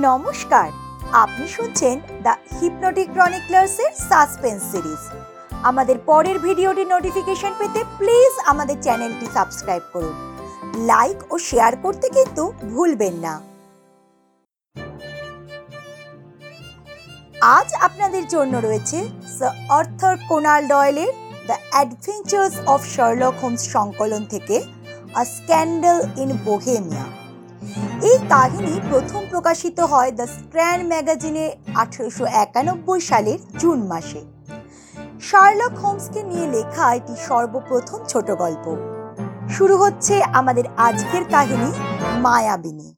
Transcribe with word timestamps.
নমস্কার, 0.00 0.68
আপনি 1.22 1.44
শুনছেন 1.56 1.96
দ্য 2.24 2.34
হিপনোটিক 2.58 3.08
ক্রনিকলার্সের 3.14 3.92
সাসপেন্স 4.08 4.60
সিরিজ। 4.72 5.02
আমাদের 5.70 5.96
পরের 6.08 6.36
ভিডিওটি 6.46 6.84
নোটিফিকেশন 6.94 7.52
পেতে 7.60 7.80
প্লিজ 7.98 8.32
আমাদের 8.52 8.76
চ্যানেলটি 8.84 9.26
সাবস্ক্রাইব 9.36 9.84
করুন। 9.94 10.14
লাইক 10.90 11.18
ও 11.32 11.34
শেয়ার 11.48 11.72
করতে 11.84 12.06
কিন্তু 12.16 12.42
ভুলবেন 12.72 13.14
না। 13.24 13.34
আজ 17.56 17.68
আপনাদের 17.86 18.24
জন্য 18.34 18.54
রয়েছে 18.66 18.98
sir 19.36 19.54
Arthur 19.78 20.16
Conan 20.28 20.62
ডয়েলের 20.72 21.12
the 21.48 21.56
adventures 21.72 22.54
of 22.74 22.80
Sherlock 22.94 23.34
Holmes 23.42 23.62
সংকলন 23.74 24.22
থেকে 24.32 24.56
আ 25.20 25.22
স্ক্যান্ডেল 25.36 25.98
ইন 26.22 26.30
বোহেমিয়া। 26.46 27.06
এই 28.10 28.18
কাহিনী 28.28 28.80
প্রথম 28.90 29.22
প্রকাশিত 29.30 29.80
হয় 29.80 30.12
দ্য 30.12 30.26
স্ট্র্যান্ড 30.26 30.88
ম্যাগাজিনে 30.88 31.56
আঠেরোশো 31.74 32.24
একানব্বই 32.24 33.00
সালের 33.00 33.38
জুন 33.58 33.78
মাসে। 33.86 34.20
শার্লক 35.20 35.74
হোমসকে 35.78 36.22
নিয়ে 36.22 36.46
লেখা 36.46 36.94
এটি 36.94 37.14
সর্বপ্রথম 37.28 37.98
ছোট 38.08 38.30
গল্প। 38.30 38.76
শুরু 39.50 39.76
হচ্ছে 39.76 40.22
আমাদের 40.22 40.64
আজকের 40.76 41.24
কাহিনী, 41.24 41.70
মায়াবিনী। 42.20 42.88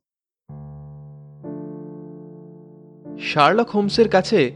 শার্লক 3.21 3.71
হোমসের 3.71 4.09
কাছে 4.09 4.51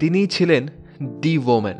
তিনিই 0.00 0.26
ছিলেন 0.26 0.62
দি 1.22 1.38
ওম্যান। 1.38 1.78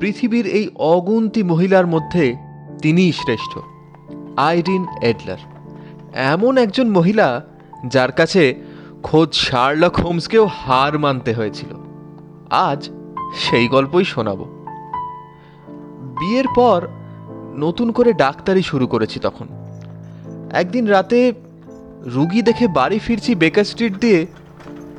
পৃথিবীর 0.00 0.46
এই 0.46 0.68
অগুন্তি 0.78 1.42
মহিলার 1.42 1.86
মধ্যে 1.86 2.36
তিনিই 2.82 3.12
শ্রেষ্ঠ, 3.12 3.58
আইরিন 4.36 4.84
এডলার। 5.02 5.51
এমন 6.14 6.58
একজন 6.58 6.90
মহিলা 6.90 7.42
যার 7.86 8.12
কাছে 8.12 8.54
খোদ 9.02 9.32
শার্লক 9.32 9.96
হোমসকেও 9.96 10.46
হার 10.46 10.98
মানতে 10.98 11.32
হয়েছিল। 11.32 11.74
আজ 12.50 12.90
সেই 13.34 13.68
গল্পই 13.68 14.04
শোনাবো। 14.04 14.44
বিয়ের 16.18 16.44
পর 16.56 16.88
নতুন 17.56 17.92
করে 17.92 18.12
ডাক্তারি 18.12 18.62
শুরু 18.62 18.86
করেছি 18.86 19.20
তখন। 19.20 19.46
একদিন 20.52 20.86
রাতে 20.86 21.32
রুগী 22.00 22.42
দেখে 22.42 22.68
বাড়ি 22.68 22.98
ফিরছি 22.98 23.34
বেকার 23.34 23.64
স্ট্রিট 23.64 23.96
দিয়ে। 23.98 24.26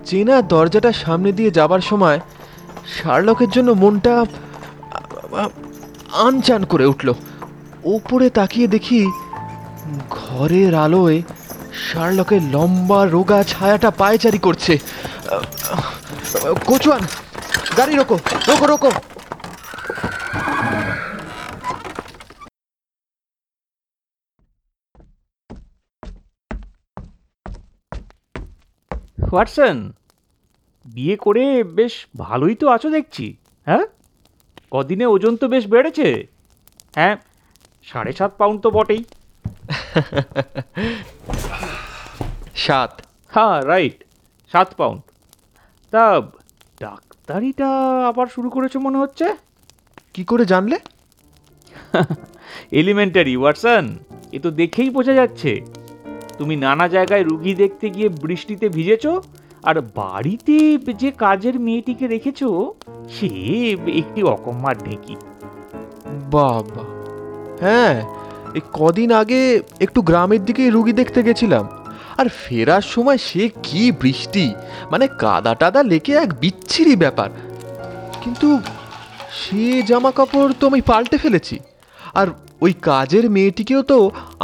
চেনা 0.05 0.41
দরজাটা 0.41 0.91
সামনে 0.91 1.31
দিয়ে 1.31 1.51
যাবার 1.51 1.79
সময় 1.79 2.19
শার্লকের 2.87 3.49
জন্য 3.49 3.71
মনটা 3.71 4.25
আনচান 6.13 6.65
করে 6.65 6.85
উঠল। 6.85 7.13
ওপরে 7.83 8.29
তাকিয়ে 8.29 8.67
দেখি 8.67 9.07
ঘরের 10.19 10.73
আলোয় 10.85 11.17
শার্লকের 11.85 12.41
লম্বা 12.53 12.99
রোগা 13.15 13.39
ছায়াটা 13.51 13.89
পায়চারি 14.01 14.39
করছে। 14.47 14.73
কোচুয়ান, 16.69 17.03
গাড়ি 17.77 17.93
রোকো 17.99 18.15
রোকো 18.49 18.65
রোকো। 18.73 18.91
ওয়াটসন, 29.33 29.77
বিয়ে 30.85 31.15
করে 31.25 31.45
বেশ 31.77 31.93
ভালোই 32.23 32.55
তো 32.61 32.65
আছো 32.75 32.89
দেখছি 32.97 33.25
হ্যাঁ? 33.67 33.85
কদিনে 34.73 35.05
ওজন 35.13 35.33
তো 35.41 35.45
বেশ 35.53 35.63
বেড়েছে। 35.73 36.07
হ্যাঁ 36.97 37.15
সাড়ে 37.87 38.11
সাত 38.19 38.31
পাউন্ড 38.39 38.59
তো 38.65 38.69
বটেই। 38.77 39.01
সাত। 42.55 43.01
হ্যাঁ 43.31 43.61
রাইট 43.61 44.03
সাত 44.51 44.73
পাউন্ড 44.77 45.01
তা 45.93 46.21
ডাক্তারিটা 46.79 47.67
আবার 48.07 48.27
শুরু 48.27 48.49
করেছ 48.49 48.77
মনে 48.77 48.97
হচ্ছে? 48.97 49.35
কি 50.13 50.23
করে 50.23 50.45
জানলে? 50.45 50.79
এলিমেন্টারি 52.71 53.37
ওয়াটসন 53.37 53.97
এ 54.31 54.39
তো 54.39 54.51
দেখেই 54.51 54.89
বোঝা 54.89 55.13
যাচ্ছে। 55.13 55.61
তুমি 56.37 56.55
নানা 56.55 56.87
জায়গায় 56.87 57.23
রুগী 57.23 57.53
দেখতে 57.53 57.89
গিয়ে 57.89 58.09
বৃষ্টিতে 58.09 58.69
ভিজেছো 58.69 59.21
আর 59.63 59.81
বাড়িতে 59.81 60.77
যে 60.93 61.11
কাজের 61.11 61.59
মেয়েটিকে 61.59 62.07
রেখেছো 62.07 62.73
সে 63.09 63.27
একটি 63.97 64.23
অকম্মার 64.23 64.77
ঢেঁকি। 64.77 65.15
বাবা। 66.31 66.83
হ্যাঁ 67.59 68.22
এই 68.57 68.63
কদিন 68.79 69.09
আগে 69.21 69.41
একটু 69.85 69.99
গ্রামের 70.09 70.41
দিকে 70.47 70.63
রুগী 70.75 70.93
দেখতে 71.01 71.19
গেছিলাম। 71.27 71.65
আর 72.19 72.27
ফেরার 72.41 72.85
সময় 72.93 73.19
সে 73.27 73.43
কি 73.67 73.83
বৃষ্টি 74.01 74.45
মানে 74.91 75.05
কাদা 75.21 75.53
টাদা 75.61 75.81
লেকে 75.91 76.13
এক 76.23 76.29
বিচ্ছিরি 76.41 76.95
ব্যাপার। 77.03 77.29
কিন্তু 78.23 78.47
সে 79.39 79.65
জামা 79.89 80.11
কাপড় 80.17 80.51
তো 80.59 80.63
আমি 80.71 80.81
পাল্টে 80.89 81.17
ফেলেছি, 81.23 81.55
আর 82.19 82.27
ওই 82.65 82.71
কাজের 82.89 83.25
মেয়েটিকেও 83.35 83.81
তো 83.91 83.97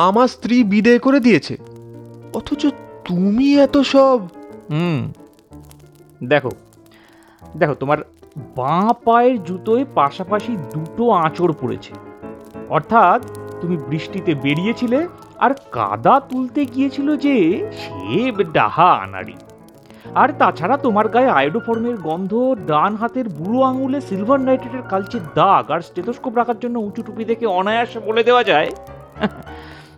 আমার 0.08 0.28
স্ত্রী 0.36 0.56
বিদেয় 0.72 1.00
করে 1.06 1.20
দিয়েছে। 1.26 1.54
অথচ 2.38 2.62
তুমি 3.08 3.48
এত 3.66 3.76
সব 3.94 4.18
হুম, 4.72 5.00
দেখো 6.22 6.52
দেখো, 7.60 7.74
তোমার 7.82 8.00
বাঁ 8.58 8.90
পায়ের 9.06 9.36
জুতোয় 9.48 9.84
পাশাপাশি 10.00 10.52
দুটো 10.74 11.04
আঁচড় 11.26 11.54
পড়েছে। 11.62 11.94
অর্থাৎ 12.76 13.20
তুমি 13.62 13.76
বৃষ্টিতে 13.90 14.32
বেরিয়েছিলে 14.36 15.00
আর 15.40 15.52
কাদা 15.72 16.16
তুলতে 16.30 16.62
গিয়েছিল 16.66 17.08
যে 17.18 17.36
সে 17.82 18.32
ডাহা 18.54 18.90
আনাড়ি। 19.06 19.36
আর 20.16 20.30
তাছাড়া 20.40 20.78
তোমার 20.78 21.08
গায়ে 21.08 21.36
আয়োডোফর্মের 21.40 21.98
গন্ধ 21.98 22.32
ডান 22.68 22.96
হাতের 22.96 23.30
বুড়ো 23.30 23.62
আঙুলে 23.62 24.02
সিলভার 24.02 24.40
নাইট্রেটের 24.40 24.86
কালচে 24.90 25.20
দাগ 25.36 25.66
আর 25.72 25.82
স্টেথোস্কোপ 25.82 26.34
রাখার 26.38 26.58
জন্য 26.60 26.76
উঁচু 26.80 27.02
টুপি 27.02 27.24
দেখে 27.26 27.46
অনায়াসে 27.60 28.00
বলে 28.00 28.22
দেওয়া 28.24 28.44
যায়। 28.44 28.70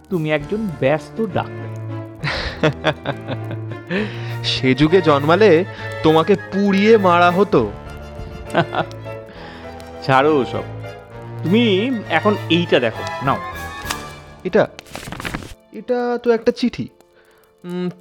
তুমি 0.09 0.27
একজন 0.31 0.61
ব্যস্ত 0.79 1.17
ডাক্তার। 1.33 1.69
সে 4.43 4.69
যুগে 4.75 4.99
জন্মালে 5.01 5.51
তোমাকে 6.03 6.33
পুড়িয়ে 6.51 6.93
মারা 6.97 7.29
হতো। 7.31 7.61
ছাড়ো 10.05 10.33
সব 10.51 10.65
তুমি 11.43 11.63
এখন 12.09 12.33
এইটা 12.49 12.77
দেখো 12.79 13.03
নাও। 13.25 13.39
এটা 14.43 14.67
এটা 15.71 16.19
তো 16.23 16.31
একটা 16.31 16.51
চিঠি। 16.51 16.87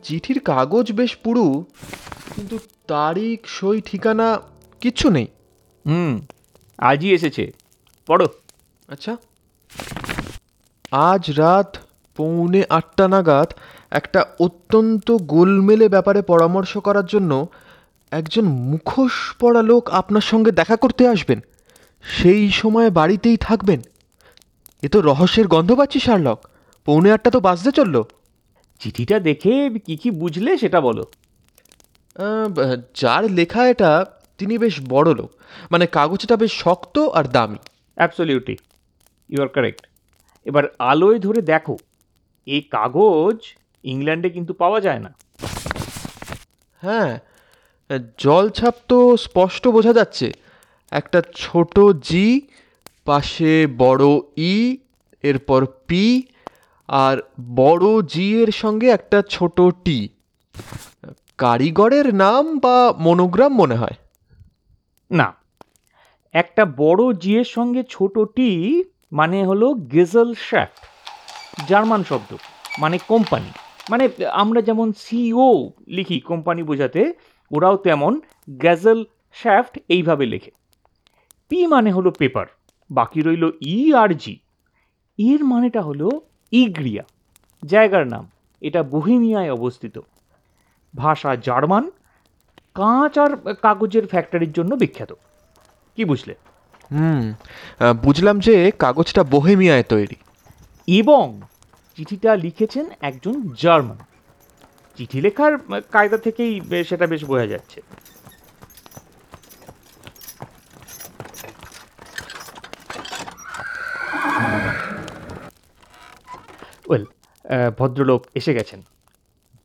চিঠির 0.02 0.40
কাগজ 0.40 0.92
বেশ 0.92 1.16
পুরু 1.16 1.64
কিন্তু 2.34 2.58
তারিখ 2.86 3.40
সই 3.46 3.80
ঠিকানা 3.80 4.40
কিচ্ছু 4.80 5.10
নেই। 5.10 5.26
হুম 5.86 6.20
আজই 6.78 7.10
এসেছে। 7.10 7.52
পড়ো। 8.06 8.26
আচ্ছা। 8.88 9.16
আজ 10.90 11.30
রাত 11.30 11.76
পৌনে 12.16 12.62
আটটা 12.68 13.08
নাগাদ 13.08 13.52
একটা 13.90 14.24
অত্যন্ত 14.40 15.10
গোলমেলে 15.10 15.88
ব্যাপারে 15.88 16.22
পরামর্শ 16.22 16.78
করার 16.78 17.06
জন্য 17.06 17.46
একজন 18.10 18.44
মুখোশ 18.48 19.12
পরা 19.40 19.62
লোক 19.62 19.90
আপনার 19.90 20.20
সঙ্গে 20.20 20.50
দেখা 20.50 20.76
করতে 20.76 21.08
আসবেন। 21.08 21.40
সেই 22.02 22.50
সময় 22.50 22.90
বাড়িতেই 22.90 23.36
থাকবেন। 23.36 23.80
এ 24.82 24.88
তো 24.88 24.98
রহস্যের 25.00 25.46
গন্ধ 25.54 25.70
পাচ্ছি 25.72 25.98
শার্লক। 26.00 26.38
পৌনে 26.84 27.12
আটটা 27.12 27.30
তো 27.30 27.40
বাজতে 27.40 27.70
চলল। 27.78 27.96
চিঠিটা 28.80 29.16
দেখে 29.28 29.52
কি 29.86 29.94
কি 29.96 30.10
বুঝলে 30.10 30.50
সেটা 30.58 30.80
বলো। 30.80 31.04
যার 32.94 33.24
লেখা 33.30 33.62
এটা 33.68 33.90
তিনি 34.38 34.54
বেশ 34.58 34.74
বড় 34.88 35.14
লোক। 35.14 35.30
মানে 35.70 35.84
কাগজটা 35.86 36.36
বেশ 36.36 36.52
শক্ত 36.62 36.96
আর 36.98 37.24
দামি। 37.24 37.58
অ্যাবসলিউটলি 37.96 38.56
ইউ 39.30 39.42
আর 39.42 39.48
কারেক্ট 39.48 39.82
এবার 40.46 40.64
আলোয় 40.78 41.18
ধরে 41.18 41.40
দেখো। 41.42 41.76
এই 42.46 42.60
কাগজ 42.76 43.38
ইংল্যান্ডে 43.84 44.28
কিন্তু 44.30 44.52
পাওয়া 44.52 44.78
যায় 44.80 45.00
না। 45.06 45.10
হ্যাঁ 46.82 47.12
জল 48.18 48.46
ছাপ 48.48 48.74
তো 48.88 48.98
স্পষ্ট 49.16 49.68
বোঝা 49.68 49.92
যাচ্ছে। 49.92 50.26
একটা 50.90 51.18
ছোট 51.36 51.74
জি 52.08 52.26
পাশে 53.10 53.66
বড় 53.78 54.04
ই, 54.36 54.78
এরপর 55.22 55.66
পি, 55.86 56.04
আর 56.88 57.16
বড় 57.54 57.86
জি 58.06 58.26
এর 58.42 58.50
সঙ্গে 58.52 58.88
একটা 58.90 59.22
ছোট 59.28 59.60
টি। 59.84 59.98
কারিগরের 61.38 62.14
নাম 62.14 62.58
বা 62.58 62.76
মনোগ্রাম 62.98 63.52
মনে 63.54 63.74
হয়? 63.74 63.96
না। 65.10 65.28
একটা 66.34 66.62
বড় 66.76 67.02
জিয়ের 67.14 67.48
সঙ্গে 67.56 67.82
ছোট 67.90 68.14
টি 68.36 68.48
মানে 69.12 69.38
হলো 69.46 69.66
গেজল 69.74 70.34
শ্যাফট, 70.34 70.82
জার্মান 71.68 72.02
শব্দ 72.04 72.36
মানে 72.78 72.96
কোম্পানি। 73.08 73.50
মানে 73.90 74.04
আমরা 74.32 74.60
যেমন 74.62 74.92
সিও 74.92 75.50
লিখি 75.88 76.20
কোম্পানি 76.20 76.62
বোঝাতে, 76.62 77.02
ওরাও 77.50 77.76
তেমন 77.76 78.12
গ্যাজেল 78.50 79.04
শ্যাফট 79.32 79.74
এইভাবে 79.88 80.26
লেখে। 80.26 80.50
পি 81.48 81.66
মানে 81.66 81.90
হলো 81.92 82.10
পেপার। 82.10 82.46
বাকি 82.90 83.20
রইল 83.22 83.44
ই 83.62 83.94
আর 83.94 84.14
জি 84.14 84.34
এর 85.18 85.44
মানেটা 85.44 85.80
হলো 85.82 86.08
ইগ্রিয়া 86.52 87.04
জায়গার 87.62 88.06
নাম। 88.06 88.30
এটা 88.60 88.82
বহিমিয়ায় 88.82 89.52
অবস্থিত। 89.52 90.00
ভাষা 90.94 91.36
জার্মান 91.36 91.90
কাঁচ 92.74 93.18
আর 93.18 93.54
কাগজের 93.54 94.06
ফ্যাক্টরির 94.06 94.52
জন্য 94.52 94.74
বিখ্যাত। 94.74 95.12
কি 95.96 96.04
বুঝলে? 96.04 96.34
হুম 96.92 97.22
বুঝলাম 98.02 98.40
যে 98.40 98.70
কাগজটা 98.78 99.22
বোহেমিয়ায় 99.24 99.82
তৈরি। 99.82 100.16
এবং 101.00 101.40
চিঠিটা 101.96 102.36
লিখেছেন 102.36 102.86
একজন 103.00 103.34
জার্মান। 103.58 103.98
চিঠি 104.96 105.20
লেখার 105.20 105.58
কায়দা 105.90 106.18
থেকেই 106.18 106.84
সেটা 106.88 107.06
বেশ 107.06 107.24
বোঝা 107.24 107.46
যাচ্ছে। 107.46 107.82
ওয়েল 116.90 117.04
ভদ্রলোক 117.78 118.26
এসে 118.34 118.54
গেছেন। 118.54 118.80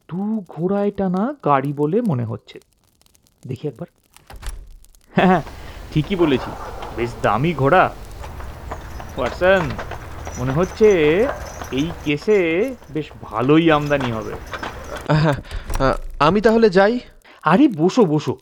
দু 0.10 0.44
ঘোড়ায় 0.50 0.92
টানা 0.92 1.36
গাড়ি 1.46 1.74
বলে 1.74 2.02
মনে 2.02 2.26
হচ্ছে। 2.26 2.60
দেখি 3.48 3.68
একবার। 3.68 3.88
হ্যাঁ 5.12 5.28
হ্যাঁ, 5.28 5.42
ঠিকই 5.94 6.16
বলেছি। 6.16 6.52
বেশ 6.98 7.12
দামি 7.22 7.54
ঘোড়া। 7.54 7.94
ওয়াটসন 9.18 9.62
মনে 10.38 10.54
হচ্ছে 10.54 10.88
এই 11.72 11.92
কেসে 12.04 12.38
বেশ 12.90 13.08
ভালোই 13.22 13.72
আমদানি 13.72 14.12
হবে। 14.12 14.34
আহ, 15.14 15.34
আমি 16.20 16.42
তাহলে 16.42 16.70
যাই। 16.70 17.00
আরে 17.44 17.68
বসো 17.68 18.06
বসো। 18.06 18.38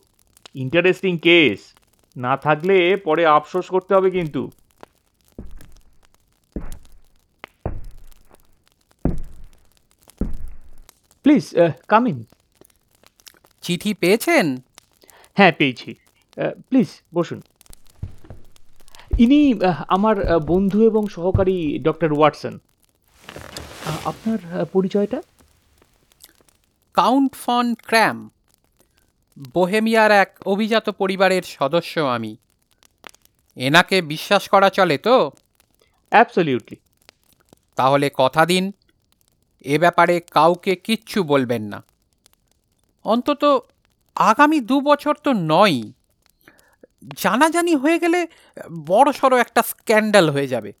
ইন্টারেস্টিং 0.54 1.18
কেস 1.18 1.60
না 2.16 2.36
থাকলে 2.36 2.96
পরে 2.96 3.26
আফসোস 3.26 3.66
করতে 3.66 3.94
হবে 3.94 4.10
কিন্তু। 4.10 4.50
প্লিজ 11.24 11.44
কাম 11.88 12.04
ইন 12.06 12.18
চিঠি 13.64 13.90
পেয়েছেন? 14.02 14.46
হ্যাঁ 15.36 15.52
পেয়েছি। 15.58 15.90
প্লিজ 16.68 16.88
বসুন। 17.14 17.40
ইনি 19.24 19.40
আমার 19.96 20.16
বন্ধু 20.50 20.78
এবং 20.90 21.02
সহকারী 21.16 21.58
ডক্টর 21.86 22.10
ওয়াটসন। 22.18 22.54
আপনার 24.10 24.38
পরিচয়টা? 24.72 25.18
কাউন্ট 26.94 27.32
ফন 27.42 27.66
ক্র্যাম 27.88 28.18
বোহেমিয়ার 29.54 30.10
এক 30.22 30.30
অভিজাত 30.52 30.86
পরিবারের 31.00 31.44
সদস্য 31.58 31.94
আমি। 32.16 32.32
এনাকে 33.66 33.96
বিশ্বাস 34.12 34.42
করা 34.52 34.68
চলে 34.78 34.96
তো? 35.06 35.16
অ্যাবসলিউটলি 36.12 36.76
তাহলে 37.76 38.06
কথা 38.14 38.42
দিন। 38.52 38.64
এ 39.64 39.78
ব্যাপারে 39.78 40.20
কাউকে 40.20 40.76
কিচ্ছু 40.76 41.22
বলবেন 41.22 41.62
না। 41.62 41.82
অন্তত 43.04 43.66
আগামী 44.14 44.60
দু 44.60 44.80
বছর 44.80 45.14
তো 45.14 45.32
নয় 45.32 45.82
জানাজানি 47.16 47.74
হয়ে 47.74 47.98
গেলে 47.98 48.26
বড় 48.86 49.12
সড়ো 49.12 49.36
একটা 49.36 49.62
স্ক্যান্ডাল 49.62 50.30
হয়ে 50.30 50.46
যাবে। 50.46 50.72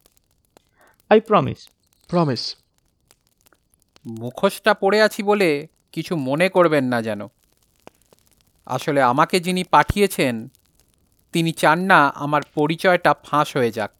আই 1.10 1.20
প্রমিস 1.20 1.68
প্রমিস 2.08 2.56
মুখোশটা 4.06 4.74
পড়ে 4.74 5.02
আছি 5.02 5.22
বলে 5.22 5.66
কিছু 5.92 6.16
মনে 6.16 6.48
করবেন 6.48 6.84
না 6.84 7.02
যেন। 7.02 7.28
আসলে 8.66 9.02
আমাকে 9.02 9.40
যিনি 9.40 9.64
পাঠিয়েছেন 9.64 10.48
তিনি 11.32 11.52
চান 11.52 11.80
না 11.80 12.08
আমার 12.08 12.42
পরিচয়টা 12.54 13.14
ফাঁস 13.14 13.56
হয়ে 13.56 13.72
যাক। 13.72 13.90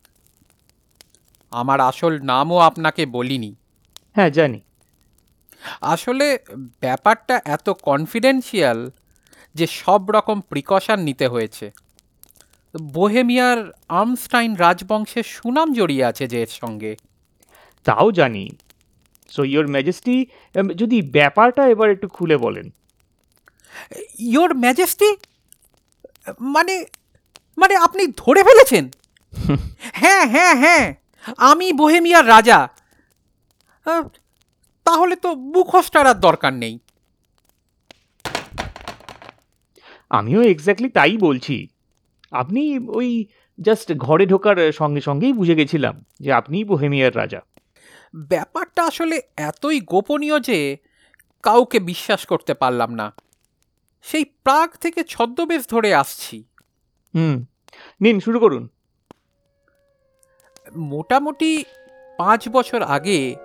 আমার 1.50 1.80
আসল 1.80 2.22
নামও 2.22 2.58
আপনাকে 2.58 3.06
বলিনি। 3.06 3.54
হ্যাঁ 4.14 4.30
জানি। 4.30 4.60
আসলে 5.80 6.38
ব্যাপারটা 6.80 7.40
এত 7.44 7.70
কনফিডেন্সিয়াল 7.70 8.90
যে 9.54 9.66
সব 9.66 10.10
রকম 10.10 10.40
প্রিকশন 10.40 11.00
নিতে 11.00 11.26
হয়েছে। 11.26 11.70
বোহেমিয়ার 12.82 13.72
আর্মস্টাইন 13.88 14.54
রাজবংশের 14.54 15.22
সুনাম 15.22 15.72
জড়িয়ে 15.72 16.04
আছে 16.04 16.26
যে 16.26 16.42
এর 16.42 16.46
সঙ্গে। 16.46 16.96
তাও 17.84 18.12
জানি। 18.12 18.50
সো 19.28 19.44
ইয়োর 19.44 19.66
ম্যাজেস্টি 19.66 20.26
যদি 20.76 21.02
ব্যাপারটা 21.02 21.68
এবার 21.68 21.90
একটু 21.90 22.08
খুলে 22.08 22.36
বলেন। 22.36 22.70
ইয়োর 24.18 24.54
ম্যাজেস্টি 24.54 25.16
মানে 26.40 26.84
মানে 27.58 27.76
আপনি 27.76 28.06
ধরে 28.06 28.44
ফেলেছেন? 28.44 28.90
হ্যাঁ 29.92 30.26
হ্যাঁ 30.26 30.54
হ্যাঁ 30.54 30.94
আমি 31.36 31.72
বোহেমিয়ার 31.72 32.28
রাজা। 32.28 32.68
তাহলে 34.84 35.16
তো 35.16 35.34
মুখোশটার 35.34 36.06
আর 36.06 36.14
দরকার 36.14 36.52
নেই। 36.52 36.78
আমিও 40.10 40.42
এক্স্যাক্টলি 40.42 40.88
তাই 40.88 41.16
বলছি। 41.16 41.68
আপনি 42.30 42.78
ওই 42.78 43.26
জাস্ট 43.60 43.92
ঘরে 43.92 44.26
ঢোকার 44.26 44.72
সঙ্গে 44.72 45.00
সঙ্গেই 45.00 45.32
বুঝে 45.32 45.54
গেছিলাম 45.54 46.04
যে 46.20 46.32
আপনিই 46.32 46.64
বোহেমিয়ার 46.64 47.16
রাজা। 47.16 47.40
ব্যাপারটা 48.14 48.84
আসলে 48.84 49.20
এতই 49.36 49.80
গোপনীয় 49.80 50.40
যে 50.40 50.76
কাউকে 51.42 51.80
বিশ্বাস 51.80 52.26
করতে 52.26 52.54
পারলাম 52.54 52.94
না। 52.94 53.14
সেই 54.02 54.24
প্রাগ 54.24 54.70
থেকে 54.80 55.04
ছদ্মবেশ 55.04 55.68
ধরে 55.68 55.94
আসছি। 55.94 56.44
হুম 57.14 57.44
নিন 58.00 58.20
শুরু 58.20 58.38
করুন। 58.38 58.68
মোটামুটি 60.76 61.64
পাঁচ 62.18 62.48
বছর 62.48 62.82
আগে 62.82 63.36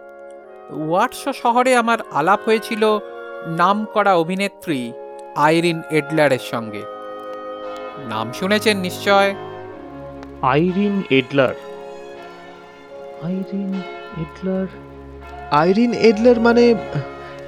ওয়াটস 0.70 1.30
শহরে 1.44 1.76
আমার 1.76 1.98
আলাপ 2.12 2.40
হয়েছিল 2.46 3.00
নামকরা 3.58 4.16
অভিনেত্রী 4.16 4.92
আইরিন 5.36 5.82
এডলারের 5.92 6.44
সঙ্গে। 6.52 6.82
নাম 8.10 8.32
শুনেছেন 8.34 8.78
নিশ্চয়? 8.78 9.36
Irene 10.42 11.04
Adler. 11.10 11.56
Irene 13.24 13.82
Adler? 14.18 14.68
Irene 15.52 15.94
Adler 15.94 16.40
মানে 16.40 16.76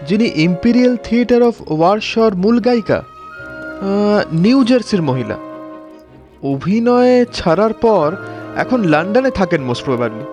যিনি 0.08 0.32
ইম্পেরিয়াল 0.36 0.98
থিয়েটার 1.04 1.44
অফ 1.44 1.56
ওয়ারশর 1.72 2.36
মূল 2.36 2.60
গায়িকা 2.60 3.04
নিউ 4.32 4.64
জার্সির 4.64 5.02
মহিলা। 5.02 5.38
অভিনয়ে 6.44 7.26
ছাড়ার 7.34 7.74
পর 7.74 8.16
এখন 8.56 8.84
লন্ডনে 8.84 9.32
থাকেন 9.32 9.62
মোস্ট 9.62 9.86
প্রবাবলি। 9.86 10.26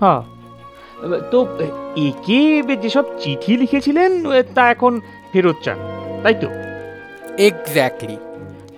হ্যাঁ 0.00 0.22
তো 1.30 1.38
একে 1.96 2.62
যেসব 2.76 3.04
চিঠি 3.18 3.56
লিখেছিলেন 3.56 4.10
তা 4.54 4.70
এখন 4.70 5.00
ফেরত 5.32 5.56
চান 5.62 5.78
তাই 6.22 6.34
তো? 6.34 6.48
এক্স্যাক্টলি 7.38 8.16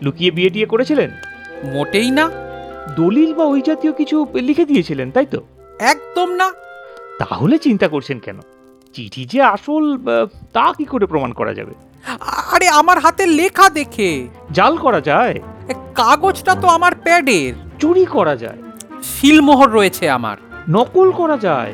লুকিয়ে 0.02 0.30
বিয়ে 0.30 0.50
টিয়ে 0.50 0.66
করেছিলেন? 0.66 1.10
মোটেই 1.64 2.10
না। 2.10 2.30
দলিল 2.96 3.34
বা 3.34 3.44
ওই 3.44 3.62
জাতীয় 3.62 3.92
কিছু 3.92 4.26
লিখে 4.34 4.64
দিয়েছিলেন 4.64 5.10
তাই 5.10 5.26
তো? 5.26 5.40
একদম 5.78 6.28
না। 6.34 6.48
তাহলে 7.18 7.58
চিন্তা 7.58 7.88
করছেন 7.88 8.18
কেন? 8.18 8.38
চিঠি 8.94 9.24
যে 9.24 9.42
আসল 9.42 9.84
তা 10.52 10.72
কি 10.72 10.84
করে 10.84 11.06
প্রমাণ 11.06 11.32
করা 11.32 11.54
যাবে? 11.54 11.74
আরে 12.52 12.68
আমার 12.68 12.98
হাতে 12.98 13.26
লেখা 13.26 13.70
দেখে। 13.70 14.28
জাল 14.52 14.76
করা 14.76 15.00
যায়? 15.00 15.40
কাগজটা 15.94 16.54
তো 16.54 16.68
আমার 16.68 16.92
প্যাডের। 16.94 17.54
চুরি 17.78 18.04
করা 18.04 18.36
যায়? 18.36 18.58
শিলমোহর 19.02 19.70
রয়েছে 19.70 20.10
আমার। 20.10 20.36
নকল 20.68 21.12
করা 21.12 21.36
যায়? 21.36 21.72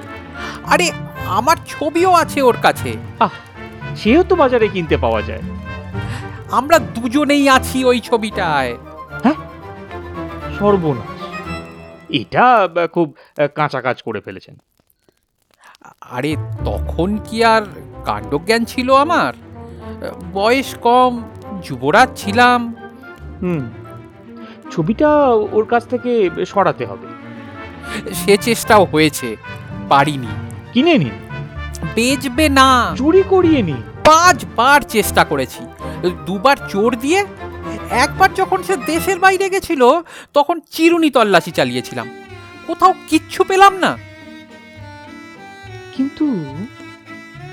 আরে 0.71 0.91
আমার 1.27 1.57
ছবিও 1.67 2.13
আছে 2.13 2.43
ওর 2.43 2.57
কাছে। 2.63 2.93
আহ 3.21 3.31
সেও 3.97 4.23
তো 4.23 4.37
বাজারে 4.37 4.69
কিনতে 4.69 4.97
পাওয়া 4.97 5.23
যায়। 5.23 5.43
আমরা 6.51 6.79
দুজনেই 6.79 7.49
আছি 7.49 7.85
ওই 7.85 8.01
ছবিটায়। 8.01 8.77
সর্বনাশ। 10.59 11.23
এটা 12.09 12.69
খুব 12.93 13.17
কাঁচা 13.55 13.81
কাজ 13.81 14.03
করে 14.03 14.21
ফেলেছেন। 14.21 14.57
আরে 16.01 16.37
তখন 16.65 17.17
কি 17.25 17.45
আর 17.45 17.63
কাণ্ডজ্ঞান 18.05 18.65
ছিল 18.65 18.95
আমার? 18.95 19.35
বয়স 20.33 20.75
কম 20.75 21.23
যুবরাজ 21.63 22.09
ছিলাম। 22.17 22.75
হুম। 23.43 23.71
ছবিটা 24.71 25.09
ওর 25.53 25.65
কাছ 25.65 25.87
থেকে 25.87 26.31
সরাতে 26.47 26.87
হবে। 26.87 27.09
সে 28.15 28.37
চেষ্টাও 28.37 28.85
হয়েছে 28.85 29.37
পারিনি। 29.89 30.27
কিনে 30.73 30.95
নিন 30.99 31.17
বেচবে 31.95 32.47
না। 32.49 32.69
চুরি 32.99 33.23
করিয়ে 33.29 33.63
নিন 33.63 33.83
পাঁচবার 34.05 34.81
চেষ্টা 34.81 35.25
করেছি। 35.25 35.63
দুবার 36.27 36.57
চোর 36.69 36.97
দিয়ে 36.97 37.21
একবার 37.91 38.35
যখন 38.35 38.63
সে 38.63 38.75
দেশের 38.87 39.19
বাইরে 39.19 39.47
গেছিল 39.51 39.83
তখন 40.35 40.61
চিরুনি 40.71 41.11
তল্লাশি 41.11 41.51
চালিয়েছিলাম। 41.51 42.09
কোথাও 42.67 42.95
কিচ্ছু 43.09 43.45
পেলাম 43.45 43.73
না। 43.79 43.93
কিন্তু 45.97 46.27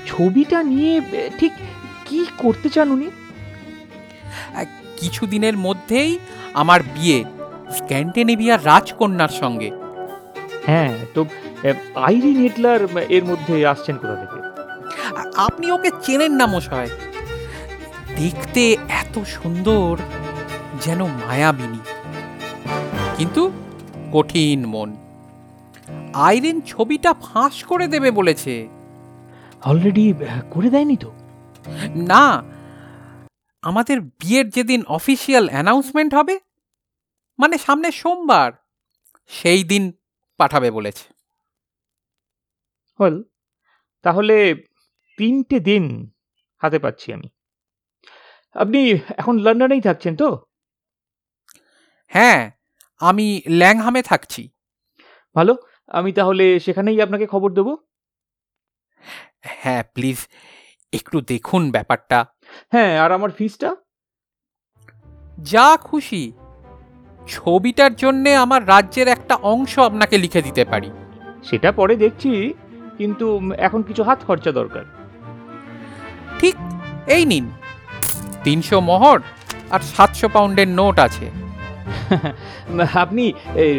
ছবিটা 0.06 0.62
নিয়ে 0.62 1.00
ঠিক 1.38 1.52
কি 2.04 2.26
করতে 2.38 2.68
চান 2.68 2.90
উনি? 2.90 3.08
কিছুদিনের 4.96 5.56
মধ্যেই 5.56 6.18
আমার 6.54 6.80
বিয়ে 6.82 7.24
স্ক্যান্ডেনেভিয়ার 7.76 8.66
রাজকন্যার 8.66 9.28
সঙ্গে। 9.28 9.70
হ্যাঁ 10.66 10.92
তো 11.14 11.20
আইরিন 11.94 12.36
হিটলার 12.36 12.98
এর 13.08 13.24
মধ্যে 13.24 13.66
আসছেন 13.66 13.96
কোথা 13.96 14.16
থেকে? 14.16 14.46
আপনি 15.36 15.70
ওকে 15.70 15.90
চেনেন 16.02 16.32
না 16.32 16.46
মশাই। 16.46 16.88
দেখতে 18.16 18.72
এত 18.72 19.18
সুন্দর 19.18 19.96
যেন 20.80 21.06
মায়াবিনী। 21.06 21.78
কিন্তু 23.16 23.52
কঠিন 24.12 24.66
মন। 24.66 24.96
আইরিন 26.14 26.60
ছবিটা 26.60 27.14
ফাঁস 27.14 27.64
করে 27.64 27.88
দেবে 27.88 28.10
বলেছে। 28.10 28.68
অলরেডি 29.64 30.14
করে 30.50 30.70
দেয়নি 30.70 30.96
তো? 30.96 31.12
না 31.96 32.42
আমাদের 33.62 34.00
বিয়ের 34.00 34.50
যেদিন 34.50 34.84
অফিসিয়াল 34.88 35.48
অ্যানাউন্সমেন্ট 35.48 36.14
হবে 36.14 36.40
মানে 37.38 37.58
সামনে 37.58 37.92
সোমবার 37.92 38.52
সেই 39.28 39.64
দিন 39.64 39.92
পাঠাবে 40.38 40.70
বলেছে। 40.70 41.15
হল 43.00 43.22
তাহলে 44.02 44.54
তিনটে 45.18 45.60
দিন 45.60 46.10
হাতে 46.58 46.78
পাচ্ছি 46.78 47.12
আমি। 47.12 47.28
আপনি 48.54 48.98
এখন 49.16 49.38
লন্ডনেই 49.38 49.80
থাকছেন 49.80 50.16
তো? 50.16 50.46
হ্যাঁ 52.06 52.50
আমি 53.00 53.42
ল্যাংহামে 53.48 54.02
থাকছি। 54.02 54.48
ভালো 55.34 55.56
আমি 55.86 56.12
তাহলে 56.12 56.60
সেখানেই 56.60 57.02
আপনাকে 57.02 57.26
খবর 57.26 57.52
দেবো। 57.52 57.76
হ্যাঁ 59.40 59.82
প্লিজ 59.94 60.28
একটু 60.92 61.20
দেখুন 61.20 61.70
ব্যাপারটা। 61.70 62.26
হ্যাঁ 62.72 63.00
আর 63.00 63.12
আমার 63.12 63.30
ফিসটা 63.30 63.76
যা 65.42 65.76
খুশি। 65.76 66.32
ছবিটার 67.26 67.94
জন্যে 67.94 68.36
আমার 68.36 68.68
রাজ্যের 68.68 69.08
একটা 69.08 69.34
অংশ 69.34 69.78
আপনাকে 69.78 70.18
লিখে 70.18 70.42
দিতে 70.42 70.64
পারি। 70.64 70.90
সেটা 71.44 71.72
পরে 71.72 71.96
দেখছি। 71.96 72.54
কিন্তু 72.98 73.40
এখন 73.58 73.82
কিছু 73.82 74.02
হাত 74.02 74.24
খরচা 74.26 74.52
দরকার। 74.52 74.84
ঠিক 76.40 76.54
এই 77.06 77.24
নিন। 77.24 77.50
তিনশো 78.44 78.80
মোহর 78.80 79.20
আর 79.70 79.80
সাতশো 79.80 80.28
পাউন্ডের 80.28 80.68
নোট 80.68 80.98
আছে। 80.98 81.30
আপনি 82.94 83.32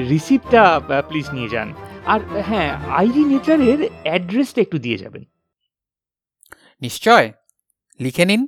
রিসিপ্টটা 0.10 0.80
প্লিজ 1.10 1.30
নিয়ে 1.34 1.50
যান। 1.50 1.74
আর 2.06 2.20
হ্যাঁ 2.42 2.72
আইডি 2.90 3.26
নেচারের 3.26 3.90
অ্যাড্রেসটা 4.04 4.62
একটু 4.62 4.78
দিয়ে 4.80 4.98
যাবেন। 4.98 5.24
নিশ্চয়। 6.82 7.34
লিখে 8.00 8.26
নিন। 8.26 8.48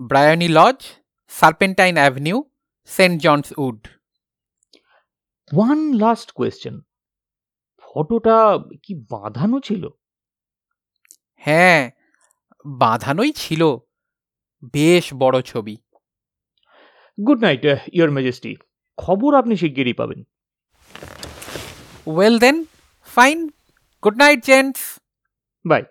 Briony 0.00 0.48
Lodge 0.48 0.78
Serpentine 1.28 1.96
Avenue 1.96 2.44
Saint 2.86 3.22
John's 3.22 3.52
Wood. 3.56 3.88
One 5.56 5.92
last 5.94 6.32
question 6.32 6.80
ফটোটা 7.94 8.58
কি 8.82 8.94
বাঁধানো 8.94 9.60
ছিল? 9.60 9.88
হ্যাঁ 11.34 11.90
বাঁধানোই 12.66 13.32
ছিল। 13.32 13.76
বেশ 14.72 15.14
বড় 15.14 15.42
ছবি। 15.42 15.76
Good 17.26 17.40
night 17.40 17.64
your 17.92 18.10
majesty. 18.10 18.56
খবর 18.96 19.34
আপনি 19.34 19.56
শিগগিরই 19.56 19.92
পাবেন। 19.92 20.24
Well 22.06 22.38
then 22.38 22.64
fine. 23.02 23.48
Good 24.04 24.16
night 24.16 24.44
gents. 24.44 24.80
Bye. 25.66 25.82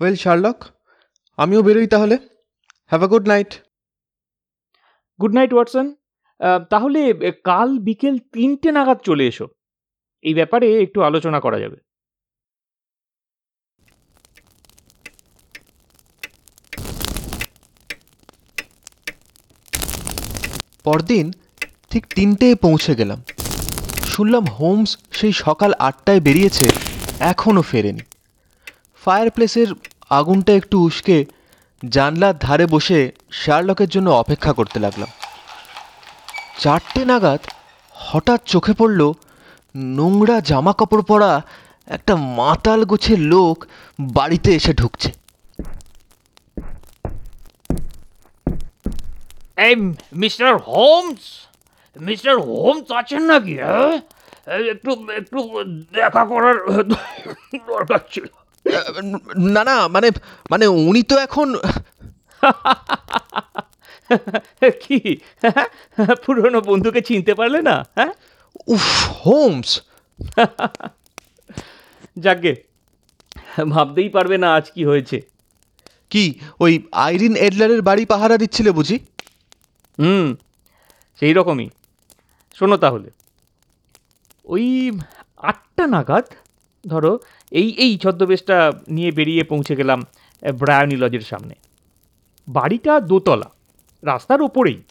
Well 0.00 0.16
Sherlock 0.16 0.64
আমিও 1.36 1.62
বেরোই 1.62 1.86
তাহলে। 1.86 2.16
Have 2.86 3.02
a 3.02 3.06
good 3.06 3.28
night. 3.28 3.54
Good 5.20 5.34
night 5.34 5.52
Watson. 5.52 5.94
তাহলে 6.72 7.00
কাল 7.48 7.68
বিকেল 7.86 8.14
তিনটে 8.34 8.68
নাগাদ 8.76 8.98
চলে 9.08 9.24
এসো। 9.30 9.46
এই 10.24 10.34
ব্যাপারে 10.38 10.66
একটু 10.84 10.98
আলোচনা 11.08 11.38
করা 11.44 11.58
যাবে। 11.64 11.78
পরদিন 20.86 21.26
ঠিক 21.90 22.04
তিনটেয় 22.16 22.56
পৌঁছে 22.64 22.92
গেলাম। 23.00 23.18
শুনলাম 24.12 24.44
হোমস 24.56 24.90
সেই 25.18 25.34
সকাল 25.44 25.70
আটটায় 25.88 26.20
বেরিয়েছে, 26.26 26.66
এখনও 27.32 27.62
ফেরেনি। 27.70 28.04
ফায়ার 29.02 29.28
প্লেসের 29.34 29.68
আগুনটা 30.18 30.52
একটু 30.60 30.76
উস্কে 30.88 31.16
জানলার 31.82 32.34
ধারে 32.44 32.66
বসে 32.74 32.98
শার্লকের 33.40 33.90
জন্য 33.94 34.08
অপেক্ষা 34.22 34.52
করতে 34.58 34.78
লাগলাম। 34.84 35.10
চারটে 36.58 37.02
নাগাদ 37.04 37.40
হঠাৎ 37.96 38.40
চোখে 38.46 38.72
পড়ল 38.72 39.00
নোংরা 39.96 40.36
জামা 40.40 40.72
কাপড় 40.72 41.02
পরা 41.02 41.32
একটা 41.88 42.14
মাতাল 42.36 42.80
গোছের 42.84 43.20
লোক 43.32 43.56
বাড়িতে 43.98 44.50
এসে 44.54 44.72
ঢুকছে। 44.72 45.08
এই 49.58 49.74
মিস্টার 50.14 50.50
হোমস 50.66 51.22
মিস্টার 51.96 52.34
হোমস 52.38 52.86
আছেন 52.90 53.22
নাকি 53.22 53.54
হ্যাঁ? 53.62 53.94
একটু 54.72 54.90
একটু 55.12 55.38
দেখা 55.92 56.22
করার 56.24 56.56
দরকার 57.68 58.00
ছিল। 58.12 58.26
না 59.54 59.62
না 59.64 59.76
মানে 59.88 60.08
মানে 60.50 60.66
উনি 60.80 61.02
তো 61.02 61.14
এখন 61.18 61.48
কি? 64.84 65.16
পুরনো 66.26 66.60
বন্ধুকে 66.60 67.00
চিনতে 67.00 67.34
পারলে 67.34 67.62
না? 67.62 67.84
হ্যাঁ? 67.94 68.12
উফ 68.66 68.86
হোমস! 69.26 69.80
যাকে 72.18 72.52
ভাবতেই 73.70 74.08
পারবে 74.08 74.38
না 74.38 74.54
আজ 74.54 74.70
কি 74.70 74.84
হয়েছে। 74.84 75.20
কি 76.10 76.24
ওই 76.60 76.72
আইরিন 76.92 77.36
এডলারের 77.36 77.82
বাড়ি 77.82 78.04
পাহারা 78.04 78.36
দিচ্ছিলে 78.38 78.70
বুঝি? 78.72 78.98
হুম 79.98 80.36
সেই 81.20 81.32
রকমই। 81.32 81.68
শোনো 82.54 82.76
তাহলে। 82.76 83.10
ওই 84.44 84.66
আটটা 85.36 85.86
নাগাদ 85.86 86.24
ধরো 86.86 87.18
এই 87.52 87.68
এই 87.78 87.98
ছদ্মবেশটা 87.98 88.72
নিয়ে 88.88 89.10
বেরিয়ে 89.10 89.44
পৌঁছে 89.44 89.76
গেলাম 89.76 90.06
ব্রায়ানি 90.42 90.96
লজের 90.96 91.20
সামনে। 91.20 91.54
বাড়িটা 92.48 93.00
দোতলা। 93.00 93.50
রাস্তার 94.06 94.42
ওপরেই 94.42 94.82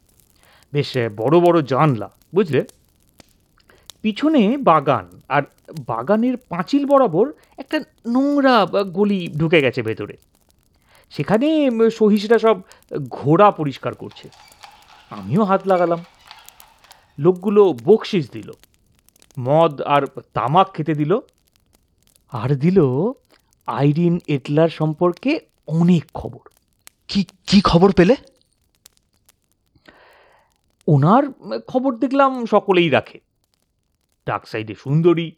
বেশ 0.74 0.94
বড় 1.18 1.40
বড় 1.40 1.62
জানলা 1.62 2.10
বুঝলে? 2.36 2.66
পিছনে 4.02 4.58
বাগান 4.58 5.22
আর 5.30 5.42
বাগানের 5.88 6.38
পাঁচিল 6.38 6.86
বরাবর 6.86 7.34
একটা 7.58 7.80
নোংরা 8.08 8.66
গলি 8.66 9.28
ঢুকে 9.38 9.62
গেছে 9.62 9.82
ভেতরে। 9.82 10.18
সেখানে 11.10 11.70
উম, 11.70 11.90
সহিসরা 11.90 12.40
সব 12.40 12.58
ঘোড়া 13.10 13.52
পরিষ্কার 13.52 13.94
করছে। 13.94 14.30
আমিও 15.10 15.44
হাত 15.44 15.68
লাগালাম। 15.68 16.00
লোকগুলো 17.20 17.74
বকশিস 17.84 18.32
দিল। 18.32 18.52
মদ 19.40 19.82
আর 19.82 20.02
তামাক 20.34 20.74
খেতে 20.74 20.94
দিল। 20.94 21.20
আর 22.32 22.56
দিল 22.56 22.80
আইরিন 23.68 24.20
এটলার 24.28 24.70
সম্পর্কে 24.70 25.40
অনেক 25.68 26.04
খবর। 26.14 26.50
কি 27.08 27.26
কি 27.48 27.62
খবর 27.62 27.92
পেলে? 27.92 28.16
ওনার 30.88 31.24
খবর 31.68 31.96
দেখলাম 31.96 32.46
সকলেই 32.46 32.90
রাখে। 32.90 33.20
ডাক 34.28 34.48
সাইডে 34.48 34.76
সুন্দরী, 34.76 35.32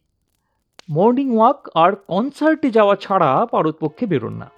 মর্নিং 0.90 1.36
ওয়াক 1.36 1.68
আর 1.74 1.92
কনসার্টে 1.96 2.70
যাওয়া 2.70 2.96
ছাড়া 2.96 3.46
পারতপক্ষে 3.46 4.06
বেরোন 4.06 4.32
না। 4.32 4.50